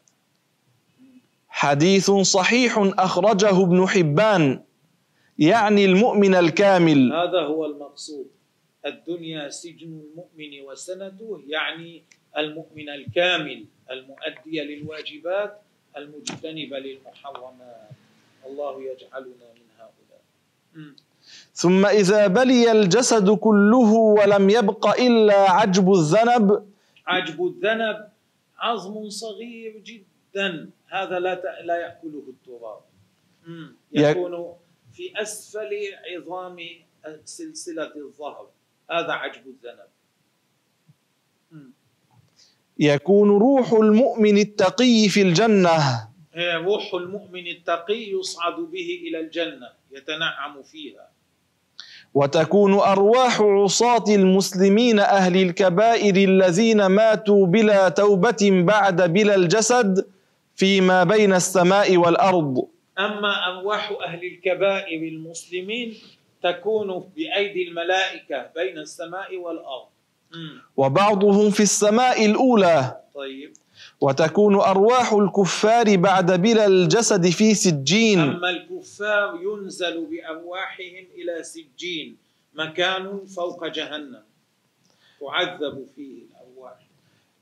حديث 1.48 2.12
صحيح 2.12 2.78
أخرجه 2.78 3.64
ابن 3.64 3.88
حبان 3.88 4.64
يعني 5.38 5.86
المؤمن 5.86 6.36
الكامل. 6.36 7.14
هذا 7.14 7.42
هو 7.42 7.66
المقصود. 7.66 8.28
الدنيا 8.86 9.50
سجن 9.50 9.88
المؤمن 9.88 10.62
وسنته 10.68 11.42
يعني 11.48 12.04
المؤمن 12.38 12.90
الكامل 12.90 13.66
المؤدي 13.92 14.62
للواجبات 14.62 15.62
المجتنب 15.98 16.74
للمحرمات. 16.74 17.90
الله 18.46 18.74
يجعلنا 18.84 19.48
من 19.58 19.68
هؤلاء. 19.80 20.22
ثم 21.54 21.86
إذا 21.86 22.28
بلي 22.28 22.72
الجسد 22.72 23.30
كله 23.30 23.92
ولم 24.18 24.50
يبق 24.50 25.00
إلا 25.02 25.52
عجب 25.52 25.92
الذنب. 25.92 26.74
عجب 27.08 27.46
الذنب 27.46 28.10
عظم 28.58 29.10
صغير 29.10 29.74
جدا. 29.78 30.70
هذا 30.88 31.20
لا 31.20 31.34
ت- 31.36 31.64
لا 31.66 31.76
يأكله 31.76 32.24
التراب. 32.28 32.82
يكون 33.92 34.56
في 34.94 35.22
أسفل 35.22 35.74
عظام 36.06 36.58
سلسلة 37.26 37.96
الظهر. 37.96 38.48
هذا 38.92 39.14
عجب 39.14 39.44
الذنب. 39.48 39.90
يكون 42.80 43.30
روح 43.30 43.74
المؤمن 43.74 44.38
التقي 44.38 45.10
في 45.10 45.22
الجنة. 45.22 46.08
هي 46.34 46.56
روح 46.56 46.94
المؤمن 46.94 47.48
التقي 47.48 48.12
يصعد 48.20 48.56
به 48.56 49.00
إلى 49.08 49.20
الجنة 49.20 49.70
يتنعم 49.92 50.64
فيها. 50.64 51.10
وتكون 52.14 52.74
أرواح 52.74 53.42
عصاة 53.42 54.04
المسلمين 54.10 55.00
أهل 55.00 55.36
الكبائر 55.42 56.16
الذين 56.16 56.86
ماتوا 56.86 57.46
بلا 57.46 57.90
توبة 57.90 58.38
بعد 58.52 59.14
بلا 59.14 59.36
الجسد 59.36 60.06
فيما 60.56 61.04
بين 61.04 61.34
السماء 61.34 61.98
والأرض. 61.98 62.68
أما 63.00 63.34
أرواح 63.48 63.94
أهل 64.06 64.24
الكبائر 64.26 65.02
المسلمين 65.08 65.94
تكون 66.44 67.04
بأيدي 67.16 67.68
الملائكة 67.68 68.50
بين 68.56 68.78
السماء 68.78 69.38
والأرض. 69.38 69.88
مم. 69.88 69.99
وبعضهم 70.78 71.50
في 71.50 71.64
السماء 71.64 72.26
الأولى. 72.26 72.98
طيب. 73.16 73.54
وتكون 74.02 74.56
أرواح 74.56 75.14
الكفار 75.14 75.96
بعد 75.96 76.42
بلا 76.42 76.66
الجسد 76.66 77.30
في 77.30 77.56
سجين. 77.56 78.20
أما 78.20 78.50
الكفار 78.50 79.40
ينزل 79.42 80.06
بأرواحهم 80.06 81.06
إلى 81.16 81.44
سجين 81.44 82.18
مكان 82.54 83.26
فوق 83.36 83.68
جهنم. 83.68 84.24
تعذب 85.20 85.86
فيه 85.96 86.22
الأرواح. 86.24 86.78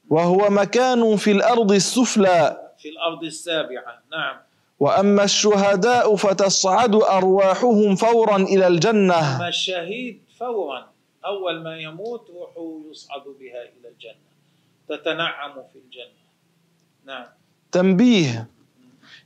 وهو 0.09 0.49
مكان 0.49 1.15
في 1.15 1.31
الأرض 1.31 1.71
السفلى. 1.71 2.71
في 2.79 2.89
الأرض 2.89 3.23
السابعة. 3.23 4.01
نعم. 4.11 4.37
وأما 4.79 5.23
الشهداء 5.23 6.15
فتصعد 6.15 6.95
أرواحهم 6.95 7.95
فورا 7.95 8.37
إلى 8.37 8.67
الجنة. 8.67 9.37
أما 9.37 9.47
الشهيد 9.47 10.21
فورا. 10.39 10.96
أول 11.27 11.63
ما 11.63 11.77
يموت 11.77 12.29
روحه 12.29 12.81
يصعد 12.91 13.23
بها 13.39 13.61
إلى 13.63 13.87
الجنة 13.87 14.27
تتنعم 14.89 15.63
في 15.63 15.79
الجنة. 15.79 16.27
نعم. 17.05 17.27
تنبيه. 17.71 18.49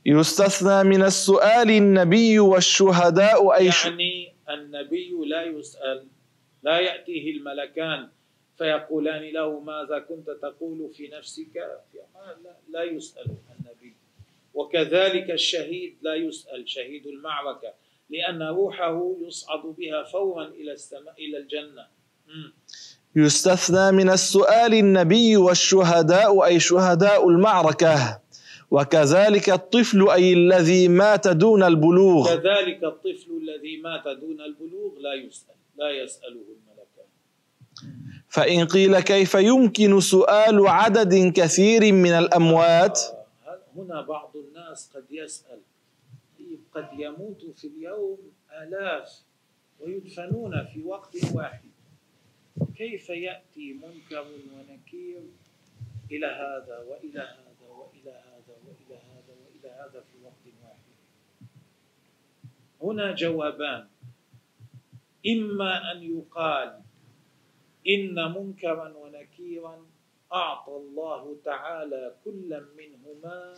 يستثنى 0.06 0.84
من 0.84 1.02
السؤال 1.02 1.70
النبي 1.70 2.38
والشهداء 2.38 3.54
أي. 3.54 3.70
يعني 3.84 4.34
النبي 4.50 5.10
لا 5.26 5.42
يسأل 5.44 6.06
لا 6.62 6.78
يأتيه 6.78 7.30
الملكان 7.30 8.08
فيقولان 8.58 9.22
له 9.22 9.60
ماذا 9.60 9.98
كنت 9.98 10.30
تقول 10.30 10.90
في 10.94 11.08
نفسك؟ 11.08 11.56
لا, 11.56 12.56
لا 12.68 12.82
يسأل 12.82 13.26
النبي. 13.58 13.94
وكذلك 14.54 15.30
الشهيد 15.30 15.96
لا 16.02 16.14
يسأل 16.14 16.68
شهيد 16.68 17.06
المعركة. 17.06 17.74
لأن 18.12 18.42
روحه 18.42 19.16
يصعد 19.26 19.62
بها 19.78 20.02
فورا 20.12 20.46
إلى 20.48 20.72
السماء 20.72 21.14
إلى 21.18 21.38
الجنة. 21.38 21.86
يستثنى 23.16 23.92
من 23.92 24.10
السؤال 24.10 24.74
النبي 24.74 25.36
والشهداء 25.36 26.44
أي 26.44 26.60
شهداء 26.60 27.28
المعركة. 27.28 28.20
وكذلك 28.70 29.50
الطفل 29.50 30.08
أي 30.10 30.32
الذي 30.32 30.88
مات 30.88 31.28
دون 31.28 31.62
البلوغ. 31.62 32.26
كذلك 32.28 32.84
الطفل 32.84 33.30
الذي 33.42 33.76
مات 33.76 34.04
دون 34.20 34.40
البلوغ 34.40 34.90
لا 35.00 35.14
يسأل 35.14 35.54
لا 35.76 35.90
يسأله 35.90 36.44
الملكان. 36.56 37.08
فإن 38.28 38.66
قيل 38.66 39.00
كيف 39.00 39.34
يمكن 39.34 40.00
سؤال 40.00 40.66
عدد 40.68 41.32
كثير 41.36 41.92
من 41.92 42.12
الأموات؟ 42.12 43.00
هنا 43.76 44.00
بعض 44.00 44.32
الناس 44.36 44.90
قد 44.94 45.04
يسأل. 45.10 45.58
قد 46.74 46.88
يموت 46.98 47.44
في 47.44 47.66
اليوم 47.66 48.32
آلاف 48.52 49.22
ويدفنون 49.80 50.64
في 50.64 50.82
وقت 50.82 51.16
واحد. 51.34 51.70
كيف 52.76 53.08
يأتي 53.08 53.72
منكر 53.72 54.26
ونكير 54.54 55.22
إلى 56.10 56.26
هذا 56.26 56.78
وإلى 56.78 57.20
هذا 57.20 57.66
وإلى 57.68 58.10
هذا 58.10 58.54
وإلى 58.66 58.96
هذا 58.96 59.34
وإلى 59.44 59.70
هذا 59.70 60.00
في 60.00 60.24
وقت 60.24 60.44
واحد؟ 60.62 60.92
هنا 62.82 63.14
جوابان. 63.14 63.88
إما 65.26 65.92
أن 65.92 66.02
يقال 66.02 66.82
إن 67.88 68.14
منكرا 68.32 68.96
ونكيرا 68.96 69.86
أعطى 70.32 70.72
الله 70.72 71.36
تعالى 71.44 72.14
كل 72.24 72.66
منهما 72.76 73.54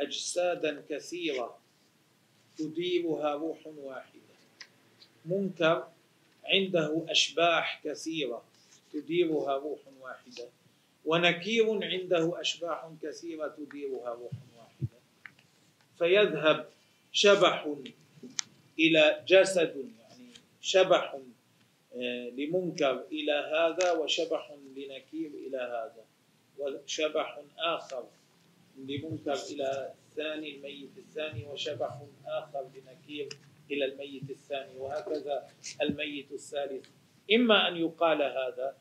أجسادا 0.00 0.84
كثيرة 0.88 1.61
تديرها 2.58 3.34
روح 3.34 3.66
واحدة. 3.66 4.20
منكر 5.24 5.88
عنده 6.44 7.04
أشباح 7.08 7.80
كثيرة. 7.84 8.44
تديرها 8.92 9.56
روح 9.56 9.80
واحدة. 10.00 10.48
ونكير 11.04 11.84
عنده 11.84 12.40
أشباح 12.40 12.90
كثيرة. 13.02 13.48
تديرها 13.48 14.10
روح 14.10 14.32
واحدة. 14.58 14.98
فيذهب 15.98 16.68
شبح 17.12 17.74
إلى 18.78 19.24
جسد 19.28 19.76
يعني 19.76 20.28
شبح 20.60 21.18
آه، 21.94 22.28
لمنكر 22.28 23.04
إلى 23.12 23.32
هذا 23.32 23.92
وشبح 23.92 24.52
لنكير 24.76 25.30
إلى 25.46 25.56
هذا 25.58 26.04
وشبح 26.58 27.40
آخر 27.58 28.04
لمنكر 28.78 29.32
إلى 29.50 29.92
الثاني 30.12 30.56
الميت 30.56 30.98
الثاني 30.98 31.46
وشبح 31.46 32.02
آخر 32.26 32.68
لنكير 32.74 33.28
إلى 33.70 33.84
الميت 33.84 34.30
الثاني 34.30 34.76
وهكذا 34.78 35.48
الميت 35.82 36.32
الثالث. 36.32 36.86
إما 37.32 37.68
أن 37.68 37.76
يقال 37.76 38.22
هذا 38.22 38.76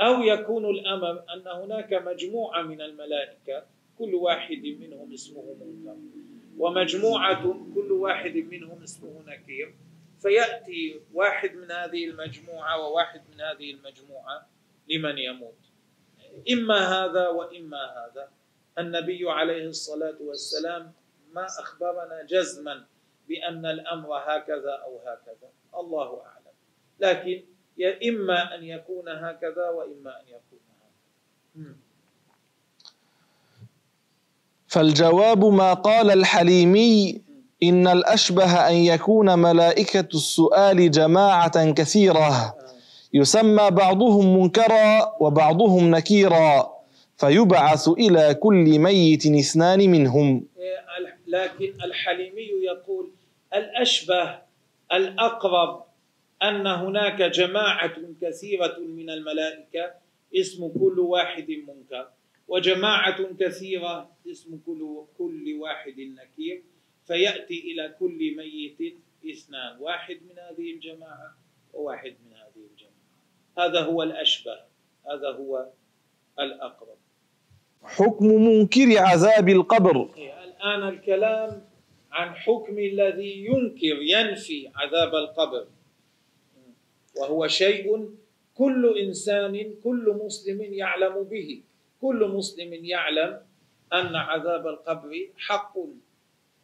أو 0.00 0.22
يكون 0.22 0.70
الأمر 0.70 1.24
أن 1.34 1.48
هناك 1.62 1.92
مجموعة 1.92 2.62
من 2.62 2.80
الملائكة 2.80 3.66
كل 3.98 4.14
واحد 4.14 4.62
منهم 4.80 5.12
اسمه 5.12 5.56
منكر 5.60 5.96
ومجموعة 6.58 7.42
كل 7.74 7.92
واحد 7.92 8.36
منهم 8.36 8.82
اسمه 8.82 9.22
نكير 9.26 9.74
فيأتي 10.22 11.00
واحد 11.14 11.54
من 11.54 11.70
هذه 11.70 12.04
المجموعة 12.04 12.80
وواحد 12.80 13.20
من 13.34 13.40
هذه 13.40 13.70
المجموعة 13.70 14.48
لمن 14.88 15.18
يموت. 15.18 15.58
إما 16.52 16.78
هذا 16.78 17.28
وإما 17.28 17.78
هذا. 17.78 18.28
النبي 18.78 19.30
عليه 19.30 19.66
الصلاة 19.66 20.16
والسلام 20.20 20.92
ما 21.32 21.46
أخبرنا 21.46 22.22
جزما 22.28 22.84
بأن 23.28 23.66
الأمر 23.66 24.08
هكذا 24.16 24.72
أو 24.84 24.98
هكذا. 24.98 25.48
الله 25.78 26.20
أعلم. 26.22 26.54
لكن 27.00 27.42
إما 28.08 28.54
أن 28.54 28.64
يكون 28.64 29.08
هكذا 29.08 29.68
وإما 29.68 30.20
أن 30.20 30.26
يكون 30.28 30.60
هكذا. 30.68 31.74
فالجواب 34.68 35.44
ما 35.44 35.74
قال 35.74 36.10
الحليمي 36.10 37.22
إن 37.62 37.88
الأشبه 37.88 38.68
أن 38.68 38.74
يكون 38.74 39.38
ملائكة 39.38 40.08
السؤال 40.14 40.90
جماعة 40.90 41.72
كثيرة. 41.72 42.56
يسمى 43.14 43.70
بعضهم 43.70 44.40
منكرا 44.40 45.16
وبعضهم 45.20 45.90
نكيرا. 45.90 46.75
فيبعث 47.16 47.88
إلى 47.88 48.34
كل 48.34 48.78
ميت 48.78 49.26
اثنان 49.26 49.90
منهم. 49.90 50.46
لكن 51.26 51.74
الحليمي 51.84 52.48
يقول 52.64 53.10
الأشبه 53.54 54.38
الأقرب 54.92 55.84
أن 56.42 56.66
هناك 56.66 57.22
جماعة 57.22 57.96
كثيرة 58.20 58.78
من 58.78 59.10
الملائكة 59.10 59.94
اسم 60.36 60.68
كل 60.68 60.98
واحد 60.98 61.50
منكر 61.50 62.08
وجماعة 62.48 63.34
كثيرة 63.40 64.10
اسم 64.30 64.60
كل 64.66 65.04
كل 65.18 65.56
واحد 65.60 66.00
نكير 66.00 66.62
فيأتي 67.06 67.60
إلى 67.60 67.94
كل 67.98 68.36
ميت 68.36 68.94
اثنان 69.30 69.78
واحد 69.80 70.18
من 70.28 70.38
هذه 70.38 70.72
الجماعة 70.72 71.36
وواحد 71.72 72.14
من 72.26 72.32
هذه 72.32 72.64
الجماعة. 72.72 72.96
هذا 73.58 73.80
هو 73.80 74.02
الأشبه 74.02 74.60
هذا 75.10 75.28
هو 75.28 75.66
الأقرب. 76.38 76.98
حكم 77.86 78.26
منكر 78.26 78.98
عذاب 78.98 79.48
القبر. 79.48 79.96
الآن 80.44 80.88
الكلام 80.88 81.62
عن 82.12 82.34
حكم 82.34 82.78
الذي 82.78 83.46
ينكر 83.46 83.96
ينفي 84.02 84.70
عذاب 84.74 85.14
القبر. 85.14 85.66
وهو 87.16 87.46
شيء 87.46 88.10
كل 88.54 88.98
إنسان 88.98 89.74
كل 89.84 90.04
مسلم 90.24 90.62
يعلم 90.62 91.22
به. 91.22 91.60
كل 92.00 92.20
مسلم 92.34 92.84
يعلم 92.84 93.40
أن 93.92 94.16
عذاب 94.16 94.66
القبر 94.66 95.12
حق. 95.36 95.74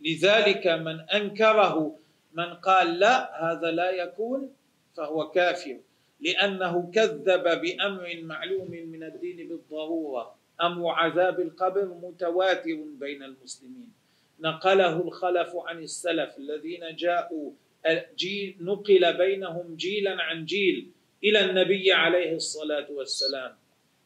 لذلك 0.01 0.67
من 0.67 1.01
أنكره 1.01 1.97
من 2.33 2.55
قال 2.55 2.99
لا 2.99 3.45
هذا 3.45 3.71
لا 3.71 3.91
يكون 3.91 4.51
فهو 4.97 5.31
كافر. 5.31 5.77
لأنه 6.21 6.91
كذب 6.95 7.45
بأمر 7.63 8.21
معلوم 8.23 8.71
من 8.71 9.03
الدين 9.03 9.49
بالضرورة. 9.49 10.42
أمر 10.61 10.91
عذاب 10.91 11.41
القبر 11.41 11.85
متواتر 12.03 12.79
بين 13.01 13.23
المسلمين؟ 13.23 13.93
نقله 14.41 14.97
الخلف 15.01 15.51
عن 15.57 15.79
السلف 15.79 16.39
الذين 16.39 16.97
جاءوا 16.97 17.51
جيل 18.19 18.57
نقل 18.61 19.19
بينهم 19.19 19.75
جيلا 19.77 20.23
عن 20.23 20.45
جيل 20.45 20.91
إلى 21.25 21.51
النبي 21.51 21.93
عليه 21.93 22.37
الصلاة 22.37 22.87
والسلام. 22.91 23.53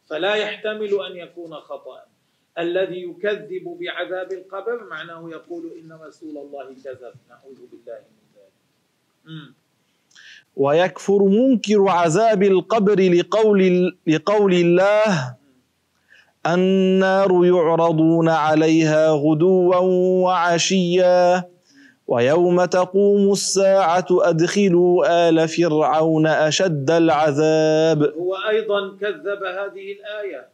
فلا 0.08 0.34
يحتمل 0.34 1.00
أن 1.10 1.16
يكون 1.16 1.54
خطأ. 1.54 2.02
الذي 2.58 3.02
يكذب 3.02 3.76
بعذاب 3.80 4.32
القبر 4.32 4.84
معناه 4.84 5.30
يقول 5.30 5.72
إن 5.80 5.92
رسول 5.92 6.38
الله 6.38 6.74
كذب. 6.84 7.14
نعوذ 7.28 7.60
بالله 7.70 8.00
من 8.16 8.26
ذلك. 8.36 8.56
ويكفر 10.56 11.22
منكر 11.22 11.88
عذاب 11.88 12.42
القبر 12.42 13.00
لقول 13.00 13.60
لقول 14.06 14.52
الله 14.54 15.36
النار 16.54 17.44
يعرضون 17.44 18.28
عليها 18.28 19.10
غدوا 19.10 19.76
وعشيا 20.24 21.44
ويوم 22.06 22.64
تقوم 22.64 23.32
الساعة 23.32 24.06
أدخلوا 24.10 25.28
آل 25.28 25.48
فرعون 25.48 26.26
أشد 26.26 26.90
العذاب. 26.90 28.02
هو 28.02 28.34
أيضا 28.34 28.96
كذب 29.00 29.42
هذه 29.44 29.92
الآية. 29.92 30.48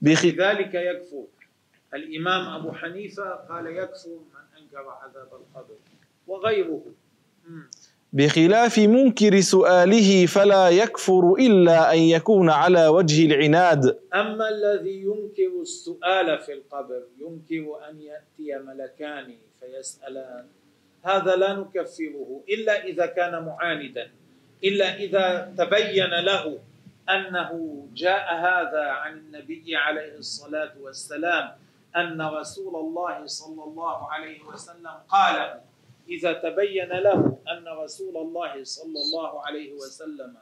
بذلك 0.00 0.74
يكفر. 0.74 1.24
الإمام 1.94 2.60
أبو 2.60 2.72
حنيفة 2.72 3.30
قال 3.30 3.66
يكفر 3.66 4.08
من 4.08 4.62
أنكر 4.62 4.88
عذاب 5.02 5.28
القبر. 5.32 5.74
وغيره. 6.26 6.82
بخلاف 8.12 8.78
منكر 8.78 9.40
سؤاله 9.40 10.26
فلا 10.26 10.68
يكفر 10.68 11.34
إلا 11.38 11.92
أن 11.94 11.98
يكون 11.98 12.50
على 12.50 12.86
وجه 12.86 13.26
العناد. 13.26 13.98
أما 14.14 14.48
الذي 14.48 15.02
ينكر 15.02 15.60
السؤال 15.62 16.38
في 16.38 16.52
القبر 16.52 17.02
ينكر 17.20 17.88
أن 17.90 18.00
يأتي 18.00 18.64
ملكان 18.64 19.34
فيسألان. 19.60 20.44
هذا 21.04 21.36
لا 21.36 21.52
نكفره 21.52 22.40
إلا 22.48 22.84
إذا 22.84 23.06
كان 23.06 23.44
معاندا 23.44 24.10
إلا 24.64 24.94
إذا 24.94 25.54
تبين 25.58 26.10
له 26.24 26.58
أنه 27.10 27.50
جاء 27.94 28.34
هذا 28.34 28.82
عن 28.82 29.18
النبي 29.18 29.76
عليه 29.76 30.18
الصلاة 30.18 30.72
والسلام 30.80 31.50
أن 31.96 32.22
رسول 32.22 32.76
الله 32.76 33.26
صلى 33.26 33.64
الله 33.64 34.12
عليه 34.12 34.42
وسلم 34.42 34.90
قال 35.08 35.60
إذا 36.08 36.32
تبين 36.32 36.88
له 36.88 37.38
أن 37.52 37.64
رسول 37.68 38.16
الله 38.16 38.64
صلى 38.64 38.98
الله 39.04 39.46
عليه 39.46 39.72
وسلم 39.72 40.36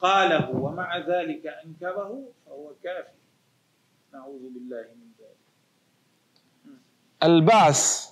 قاله 0.00 0.50
ومع 0.50 0.98
ذلك 0.98 1.46
أنكره 1.46 2.24
فهو 2.46 2.72
كافر. 2.84 3.20
نعوذ 4.12 4.40
بالله 4.54 4.86
من 4.96 5.08
ذلك. 5.20 5.40
البعث. 7.22 8.10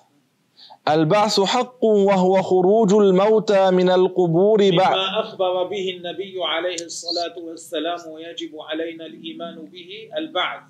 البعث 0.88 1.40
حق 1.40 1.85
وهو 1.85 2.42
خروج 2.42 2.92
الموتى 2.94 3.71
من 3.71 3.90
القبور 3.90 4.59
بعد. 4.59 4.97
ما 4.97 5.21
أخبر 5.21 5.64
به 5.64 5.90
النبي 5.97 6.35
عليه 6.44 6.81
الصلاة 6.85 7.38
والسلام 7.38 8.09
ويجب 8.09 8.53
علينا 8.61 9.07
الإيمان 9.07 9.57
به 9.64 10.11
البعث. 10.16 10.62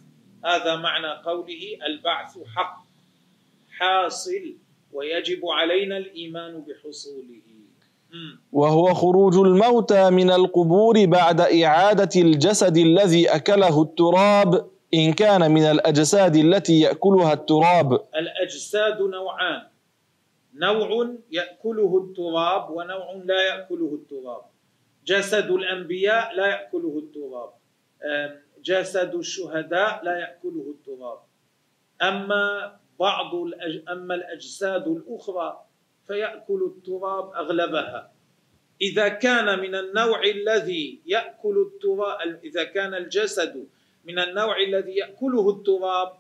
هذا 0.44 0.76
معنى 0.76 1.22
قوله 1.22 1.78
البعث 1.86 2.38
حق 2.56 2.84
حاصل 3.78 4.54
ويجب 4.92 5.46
علينا 5.46 5.96
الإيمان 5.96 6.64
بحصوله. 6.64 7.42
وهو 8.52 8.94
خروج 8.94 9.36
الموتى 9.36 10.10
من 10.10 10.30
القبور 10.30 11.06
بعد 11.06 11.40
إعادة 11.40 12.20
الجسد 12.20 12.76
الذي 12.76 13.28
أكله 13.28 13.82
التراب 13.82 14.70
إن 14.94 15.12
كان 15.12 15.50
من 15.50 15.62
الأجساد 15.62 16.36
التي 16.36 16.80
يأكلها 16.80 17.32
التراب. 17.32 17.92
الأجساد 17.92 19.00
نوعان. 19.00 19.62
نوع 20.54 21.08
يأكله 21.30 22.04
التراب 22.04 22.70
ونوع 22.70 23.12
لا 23.24 23.42
يأكله 23.42 23.98
التراب. 24.02 24.42
جسد 25.06 25.50
الأنبياء 25.50 26.34
لا 26.34 26.46
يأكله 26.46 26.98
التراب. 26.98 27.50
جسد 28.64 29.14
الشهداء 29.14 30.04
لا 30.04 30.18
يأكله 30.18 30.74
التراب. 30.74 31.18
أما 32.02 32.76
بعض 32.98 33.34
الأج... 33.34 33.82
أما 33.88 34.14
الأجساد 34.14 34.88
الأخرى 34.88 35.64
فيأكل 36.06 36.72
التراب 36.76 37.32
أغلبها. 37.34 38.12
إذا 38.82 39.08
كان 39.08 39.58
من 39.58 39.74
النوع 39.74 40.22
الذي 40.24 41.00
يأكل 41.06 41.58
التراب 41.58 42.40
إذا 42.44 42.64
كان 42.64 42.94
الجسد 42.94 43.68
من 44.04 44.18
النوع 44.18 44.60
الذي 44.60 44.96
يأكله 44.96 45.50
التراب 45.50 46.12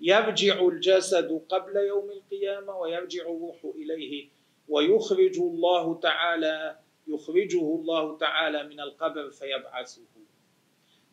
يرجع 0.00 0.60
الجسد 0.60 1.42
قبل 1.48 1.76
يوم 1.76 2.10
القيامة 2.10 2.76
ويرجع 2.76 3.22
الروح 3.22 3.56
إليه 3.64 4.28
ويخرج 4.68 5.38
الله 5.38 6.00
تعالى 6.00 6.76
يخرجه 7.06 7.60
الله 7.60 8.18
تعالى 8.18 8.62
من 8.62 8.80
القبر 8.80 9.30
فيبعثه. 9.30 10.02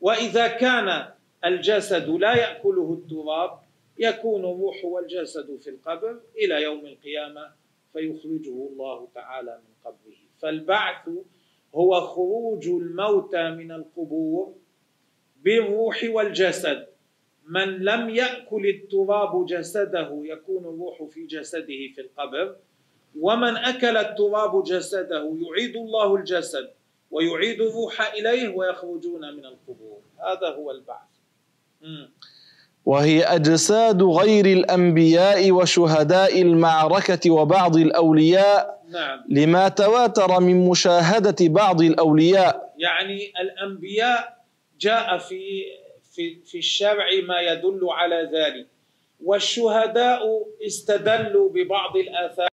وإذا 0.02 0.48
كان 0.48 1.14
الجسد 1.46 2.10
لا 2.10 2.36
يأكله 2.36 2.94
التراب 2.94 3.60
يكون 4.00 4.46
الروح 4.46 4.86
والجسد 4.86 5.60
في 5.62 5.70
القبر 5.70 6.20
إلى 6.38 6.64
يوم 6.64 6.86
القيامة 6.86 7.52
فيخرجه 7.94 8.68
الله 8.72 9.08
تعالى 9.16 9.60
من 9.68 9.74
قبره. 9.86 10.18
فالبعث 10.40 11.10
هو 11.76 12.02
خروج 12.02 12.68
الموتى 12.68 13.50
من 13.50 13.72
القبور 13.72 14.56
بالروح 15.44 16.04
والجسد. 16.10 16.88
من 17.46 17.80
لم 17.80 18.10
يأكل 18.10 18.68
التراب 18.68 19.46
جسده 19.46 20.22
يكون 20.24 20.66
الروح 20.66 21.04
في 21.04 21.26
جسده 21.26 21.80
في 21.96 22.02
القبر. 22.02 22.56
ومن 23.20 23.58
أكل 23.58 23.98
التراب 23.98 24.64
جسده 24.64 25.38
يعيد 25.42 25.76
الله 25.76 26.16
الجسد 26.16 26.70
ويعيد 27.12 27.62
الروح 27.62 28.14
إليه 28.14 28.56
ويخرجون 28.56 29.34
من 29.36 29.46
القبور. 29.46 30.02
هذا 30.18 30.48
هو 30.48 30.72
البعث. 30.72 31.10
وهي 32.90 33.24
أجساد 33.24 34.04
غير 34.04 34.46
الأنبياء 34.46 35.52
وشهداء 35.52 36.42
المعركة 36.42 37.32
وبعض 37.32 37.76
الأولياء 37.78 38.84
نعم. 38.90 39.24
لما 39.30 39.68
تواتر 39.70 40.40
من 40.40 40.70
مشاهدة 40.70 41.36
بعض 41.42 41.82
الأولياء. 41.82 42.74
يعني 42.78 43.34
الأنبياء 43.42 44.46
جاء 44.80 45.18
في 45.18 45.64
في 46.12 46.42
في 46.46 46.58
الشرع 46.58 47.06
ما 47.28 47.40
يدل 47.40 47.80
على 47.90 48.30
ذلك. 48.34 48.68
والشهداء 49.24 50.22
استدلوا 50.68 51.50
ببعض 51.50 51.98
الآثار 51.98 52.50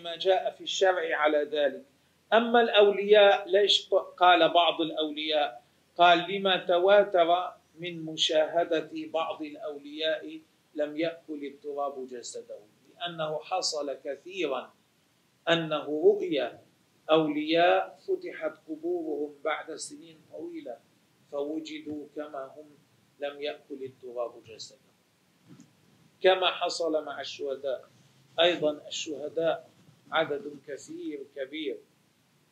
ما 0.00 0.16
جاء 0.16 0.50
في 0.50 0.64
الشرع 0.64 1.16
على 1.16 1.38
ذلك. 1.52 1.95
أما 2.32 2.60
الأولياء 2.60 3.48
ليش 3.48 3.88
قال 4.16 4.48
بعض 4.52 4.80
الأولياء؟ 4.80 5.62
قال 5.96 6.18
لما 6.32 6.56
تواتر 6.56 7.52
من 7.78 8.04
مشاهدة 8.04 8.90
بعض 8.92 9.42
الأولياء 9.42 10.40
لم 10.74 10.96
يأكل 10.96 11.44
التراب 11.46 12.06
جسده 12.08 12.58
لأنه 12.94 13.38
حصل 13.38 13.94
كثيرا 14.04 14.74
أنه 15.48 16.02
رؤيا 16.04 16.60
أولياء 17.10 17.98
فتحت 18.08 18.52
قبورهم 18.68 19.34
بعد 19.44 19.74
سنين 19.74 20.20
طويلة 20.32 20.76
فوجدوا 21.32 22.06
كما 22.16 22.44
هم 22.56 22.66
لم 23.20 23.42
يأكل 23.42 23.84
التراب 23.84 24.44
جسدهم 24.44 24.80
كما 26.20 26.46
حصل 26.50 27.04
مع 27.04 27.20
الشهداء. 27.20 27.88
أيضا 28.40 28.88
الشهداء 28.88 29.70
عدد 30.12 30.60
كثير 30.66 31.26
كبير. 31.36 31.78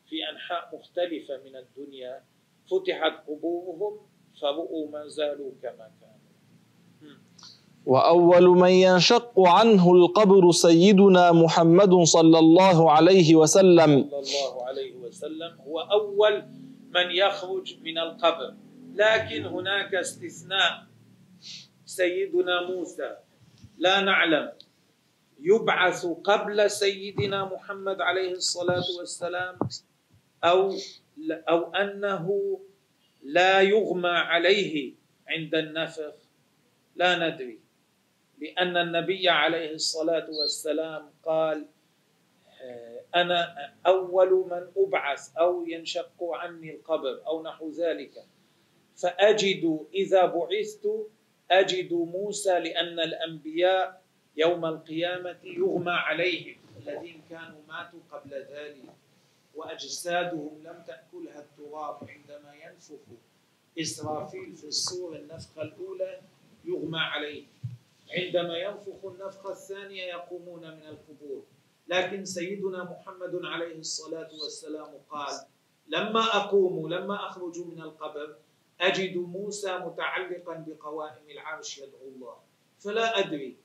في 0.09 0.17
أنحاء 0.33 0.71
مختلفة 0.77 1.35
من 1.45 1.57
الدنيا 1.57 2.23
فتحت 2.71 3.29
قبورهم 3.29 4.01
فرؤوا 4.41 4.91
ما 4.91 5.09
زالوا 5.09 5.53
كما 5.63 5.91
كانوا. 6.01 6.15
وأول 7.87 8.47
من 8.49 8.71
ينشق 8.71 9.41
عنه 9.41 9.93
القبر 9.93 10.51
سيدنا 10.51 11.33
محمد 11.33 11.95
صلى 11.95 12.39
الله 12.39 12.91
عليه 12.91 13.35
وسلم. 13.35 14.09
صلى 14.11 14.19
الله 14.19 14.65
عليه 14.65 14.95
وسلم 14.97 15.53
هو 15.67 15.81
أول 15.81 16.43
من 16.95 17.11
يخرج 17.11 17.77
من 17.83 17.99
القبر. 17.99 18.55
لكن 18.95 19.45
هناك 19.45 19.95
استثناء. 19.95 20.73
سيدنا 21.85 22.71
موسى 22.71 23.17
لا 23.79 24.01
نعلم 24.01 24.53
يبعث 25.41 26.07
قبل 26.07 26.71
سيدنا 26.71 27.45
محمد 27.45 28.01
عليه 28.01 28.33
الصلاة 28.33 28.85
والسلام 28.99 29.59
أو 30.45 30.77
أو 31.49 31.75
أنه 31.75 32.27
لا 33.23 33.61
يغمى 33.61 34.09
عليه 34.09 34.95
عند 35.29 35.55
النفخ. 35.55 36.15
لا 36.97 37.29
ندري. 37.29 37.59
لأن 38.39 38.77
النبي 38.77 39.29
عليه 39.29 39.71
الصلاة 39.75 40.27
والسلام 40.31 41.11
قال 41.23 41.67
أنا 43.15 43.73
أول 43.87 44.31
من 44.51 44.65
أبعث 44.77 45.37
أو 45.37 45.67
ينشق 45.67 46.19
عني 46.21 46.71
القبر 46.75 47.27
أو 47.27 47.43
نحو 47.43 47.71
ذلك. 47.71 48.25
فأجد 48.97 49.87
إذا 49.95 50.27
بعثت 50.27 50.87
أجد 51.51 51.93
موسى 51.93 52.59
لأن 52.59 53.01
الأنبياء 53.01 54.03
يوم 54.37 54.65
القيامة 54.65 55.37
يغمى 55.45 55.93
عليهم 55.93 56.57
الذين 56.79 57.23
كانوا 57.31 57.61
ماتوا 57.69 58.01
قبل 58.13 58.31
ذلك. 58.35 59.04
وأجسادهم 59.57 60.63
لم 60.63 60.83
تأكلها 60.87 61.41
التراب 61.41 62.11
عندما 62.11 62.55
ينفخ. 62.55 63.05
إسرافيل 63.81 64.57
في 64.57 64.67
الصور 64.67 65.17
النفخة 65.17 65.63
الأولى 65.63 66.21
يغمى 66.65 66.99
عليه. 66.99 67.47
عندما 68.11 68.59
ينفخ 68.59 69.05
النفخة 69.05 69.53
الثانية 69.53 70.03
يقومون 70.03 70.61
من 70.61 70.87
القبور. 70.87 71.43
لكن 71.89 72.25
سيدنا 72.25 72.85
محمد 72.85 73.41
عليه 73.45 73.79
الصلاة 73.79 74.31
والسلام 74.43 74.91
قال 75.11 75.47
لما 75.87 76.21
أقوم 76.21 76.89
لما 76.89 77.27
أخرج 77.27 77.59
من 77.59 77.81
القبر 77.81 78.37
أجد 78.81 79.17
موسى 79.17 79.79
متعلقا 79.79 80.65
بقوائم 80.67 81.31
العرش 81.31 81.79
يدعو 81.79 82.09
الله. 82.09 82.37
فلا 82.81 83.19
أدري 83.19 83.57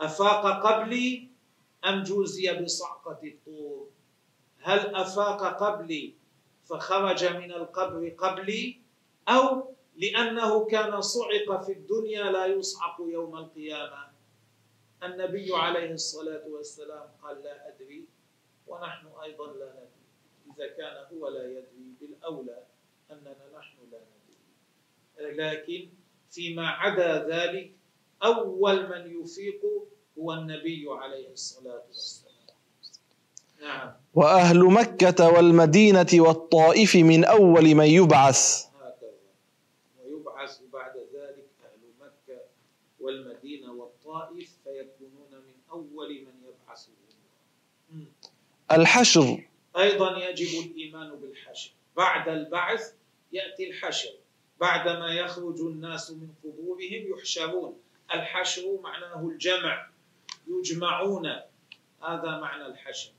أفاق 0.00 0.66
قبلي 0.66 1.28
أم 1.84 2.02
جوزي 2.02 2.62
بصعقة 2.62 3.20
الطور؟ 3.24 3.88
هل 4.60 4.94
أفاق 4.94 5.40
قبلي 5.62 6.14
فخرج 6.64 7.24
من 7.24 7.52
القبر 7.52 8.08
قبلي؟ 8.08 8.80
أو 9.28 9.74
لأنه 9.96 10.66
كان 10.66 11.00
صعق 11.00 11.62
في 11.64 11.72
الدنيا 11.72 12.24
لا 12.30 12.46
يصعق 12.46 12.96
يوم 13.00 13.36
القيامة؟ 13.36 14.10
النبي 15.02 15.54
عليه 15.54 15.92
الصلاة 15.92 16.44
والسلام 16.48 17.08
قال 17.22 17.42
لا 17.42 17.68
أدري 17.68 18.04
ونحن 18.66 19.06
أيضا 19.22 19.46
لا 19.52 19.70
ندري. 19.72 20.00
إذا 20.54 20.66
كان 20.76 20.96
هو 21.12 21.28
لا 21.28 21.44
يدري 21.44 21.94
بالأولى 22.00 22.64
أننا 23.10 23.48
نحن 23.58 23.76
لا 23.92 23.98
ندري. 23.98 25.36
لكن 25.36 25.88
فيما 26.30 26.68
عدا 26.68 27.28
ذلك 27.28 27.72
أول 28.22 28.88
من 28.88 29.20
يفيق 29.20 29.60
هو 30.18 30.32
النبي 30.32 30.86
عليه 30.88 31.32
الصلاة 31.32 31.82
والسلام. 31.86 32.29
وأهل 34.14 34.64
مكة 34.64 35.28
والمدينة 35.28 36.06
والطائف 36.14 36.96
من 36.96 37.24
أول 37.24 37.74
من 37.74 37.84
يبعث. 37.84 38.66
ويبعث 40.04 40.60
بعد 40.72 40.96
ذلك 40.96 41.46
أهل 41.64 41.80
مكة 42.00 42.40
والمدينة 43.00 43.72
والطائف 43.72 44.50
فيكونون 44.64 45.32
من 45.32 45.54
أول 45.72 46.08
من 46.08 46.34
يبعثهم 46.48 46.94
مم. 47.92 48.04
الحشر. 48.72 49.44
أيضا 49.76 50.18
يجب 50.18 50.70
الإيمان 50.70 51.10
بالحشر. 51.16 51.70
بعد 51.96 52.28
البعث 52.28 52.92
يأتي 53.32 53.70
الحشر. 53.70 54.10
بعدما 54.60 55.14
يخرج 55.14 55.60
الناس 55.60 56.10
من 56.10 56.28
قبورهم 56.44 57.18
يحشرون. 57.18 57.76
الحشر 58.14 58.80
معناه 58.82 59.28
الجمع. 59.28 59.86
يجمعون. 60.48 61.26
هذا 62.02 62.38
معنى 62.40 62.66
الحشر. 62.66 63.10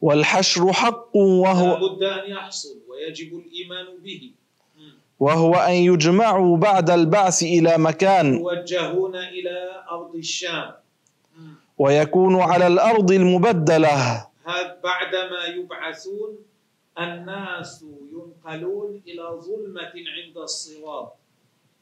والحشر 0.00 0.72
حق 0.72 1.16
وهو 1.16 1.66
لابد 1.78 2.02
أن 2.02 2.30
يحصل 2.30 2.78
ويجب 2.88 3.38
الإيمان 3.38 3.86
به. 4.04 4.32
وهو 5.20 5.54
أن 5.54 5.72
يجمعوا 5.72 6.56
بعد 6.56 6.90
البعث 6.90 7.42
إلى 7.42 7.78
مكان 7.78 8.34
يوجهون 8.34 9.16
إلى 9.16 9.84
أرض 9.90 10.14
الشام. 10.16 10.72
ويكون 11.78 12.40
على 12.40 12.66
الأرض 12.66 13.10
المبدلة 13.12 13.96
هذا 14.44 14.80
بعدما 14.84 15.44
يبعثون 15.56 16.38
الناس 16.98 17.84
ينقلون 18.12 19.02
إلى 19.06 19.22
ظلمة 19.40 19.92
عند 20.16 20.36
الصراط 20.38 21.16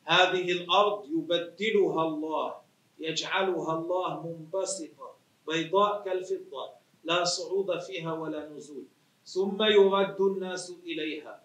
هذه 0.05 0.53
الأرض 0.53 1.05
يبدلها 1.14 2.03
الله 2.05 2.55
يجعلها 3.01 3.72
الله 3.78 4.26
منبسطة 4.26 5.14
بيضاء 5.49 6.05
كالفضة 6.05 6.70
لا 7.05 7.24
صعود 7.24 7.80
فيها 7.80 8.12
ولا 8.12 8.49
نزول. 8.49 8.84
ثم 9.26 9.62
يرد 9.62 10.20
الناس 10.20 10.72
إليها 10.86 11.40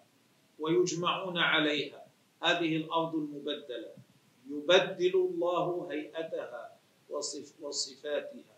ويجمعون 0.58 1.38
عليها. 1.38 2.02
هذه 2.42 2.76
الأرض 2.76 3.14
المبدلة. 3.14 3.92
يبدل 4.50 5.14
الله 5.14 5.88
هيئتها 5.90 6.72
وصف 7.10 7.52
وصفاتها. 7.62 8.54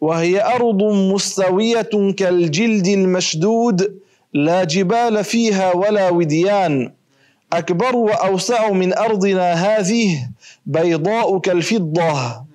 وهي 0.00 0.42
أرض 0.42 0.82
مستوية 0.82 2.12
كالجلد 2.16 2.86
المشدود 2.86 4.00
لا 4.32 4.64
جبال 4.64 5.24
فيها 5.24 5.74
ولا 5.74 6.10
وديان. 6.10 6.94
أكبر 7.52 7.96
وأوسع 7.96 8.70
من 8.70 8.98
أرضنا 8.98 9.52
هذه 9.52 10.30
بيضاء 10.66 11.38
كالفضة. 11.38 12.49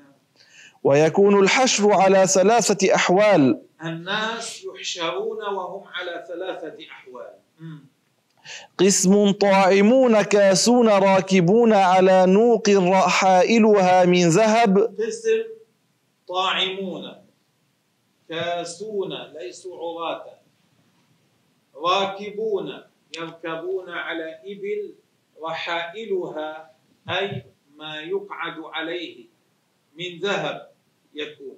ويكون 0.86 1.40
الحشر 1.40 1.94
على 1.94 2.28
ثلاثة 2.28 2.96
أحوال. 2.96 3.62
الناس 3.82 4.66
يحشرون 4.66 5.42
وهم 5.44 5.84
على 5.88 6.26
ثلاثة 6.28 6.78
أحوال. 6.92 7.34
قسم 8.78 9.32
طاعمون 9.32 10.22
كاسون 10.22 10.90
راكبون 10.90 11.74
على 11.74 12.26
نوق 12.26 12.70
رحائلها 12.70 14.06
من 14.06 14.30
ذهب. 14.30 14.78
قسم 14.78 15.44
طاعمون 16.28 17.16
كاسون 18.30 19.14
ليسوا 19.34 19.78
عراة. 19.78 20.26
راكبون 21.76 22.82
يركبون 23.18 23.90
على 23.90 24.40
إبل 24.46 24.94
رحائلها 25.44 26.72
أي 27.10 27.44
ما 27.76 28.02
يقعد 28.02 28.58
عليه 28.74 29.26
من 29.98 30.20
ذهب. 30.20 30.75
يكون. 31.16 31.58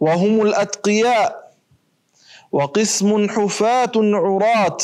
وهم 0.00 0.42
الأتقياء 0.42 1.52
وقسم 2.52 3.28
حفاة 3.28 3.92
عراة 3.96 4.76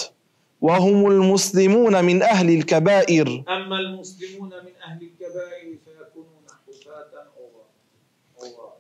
وهم 0.61 1.07
المسلمون 1.11 2.05
من 2.05 2.23
أهل 2.23 2.49
الكبائر. 2.59 3.45
أما 3.49 3.79
المسلمون 3.81 4.49
من 4.49 4.73
أهل 4.85 5.03
الكبائر 5.03 5.79
فيكونون 5.85 6.45
حفاة 6.67 7.13
عراة. 7.37 8.73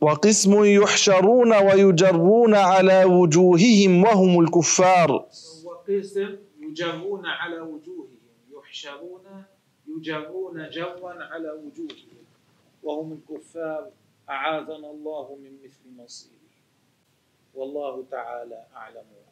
وقسم 0.00 0.64
يحشرون 0.64 1.52
ويجرون 1.54 2.54
على 2.54 3.04
وجوههم 3.04 4.02
وهم 4.04 4.40
الكفار. 4.40 5.10
وقسم 5.64 6.36
يجرون 6.60 7.26
على 7.26 7.60
وجوههم 7.60 8.18
يحشرون 8.56 9.44
يجرون 9.88 10.70
جرا 10.70 11.12
على 11.30 11.50
وجوههم 11.50 12.18
وهم 12.82 13.08
الكفار. 13.12 13.90
أعاذنا 14.30 14.90
الله 14.90 15.34
من 15.36 15.62
مثل 15.64 15.96
مصيره. 15.96 16.34
والله 17.54 18.04
تعالى 18.10 18.66
أعلم. 18.74 19.23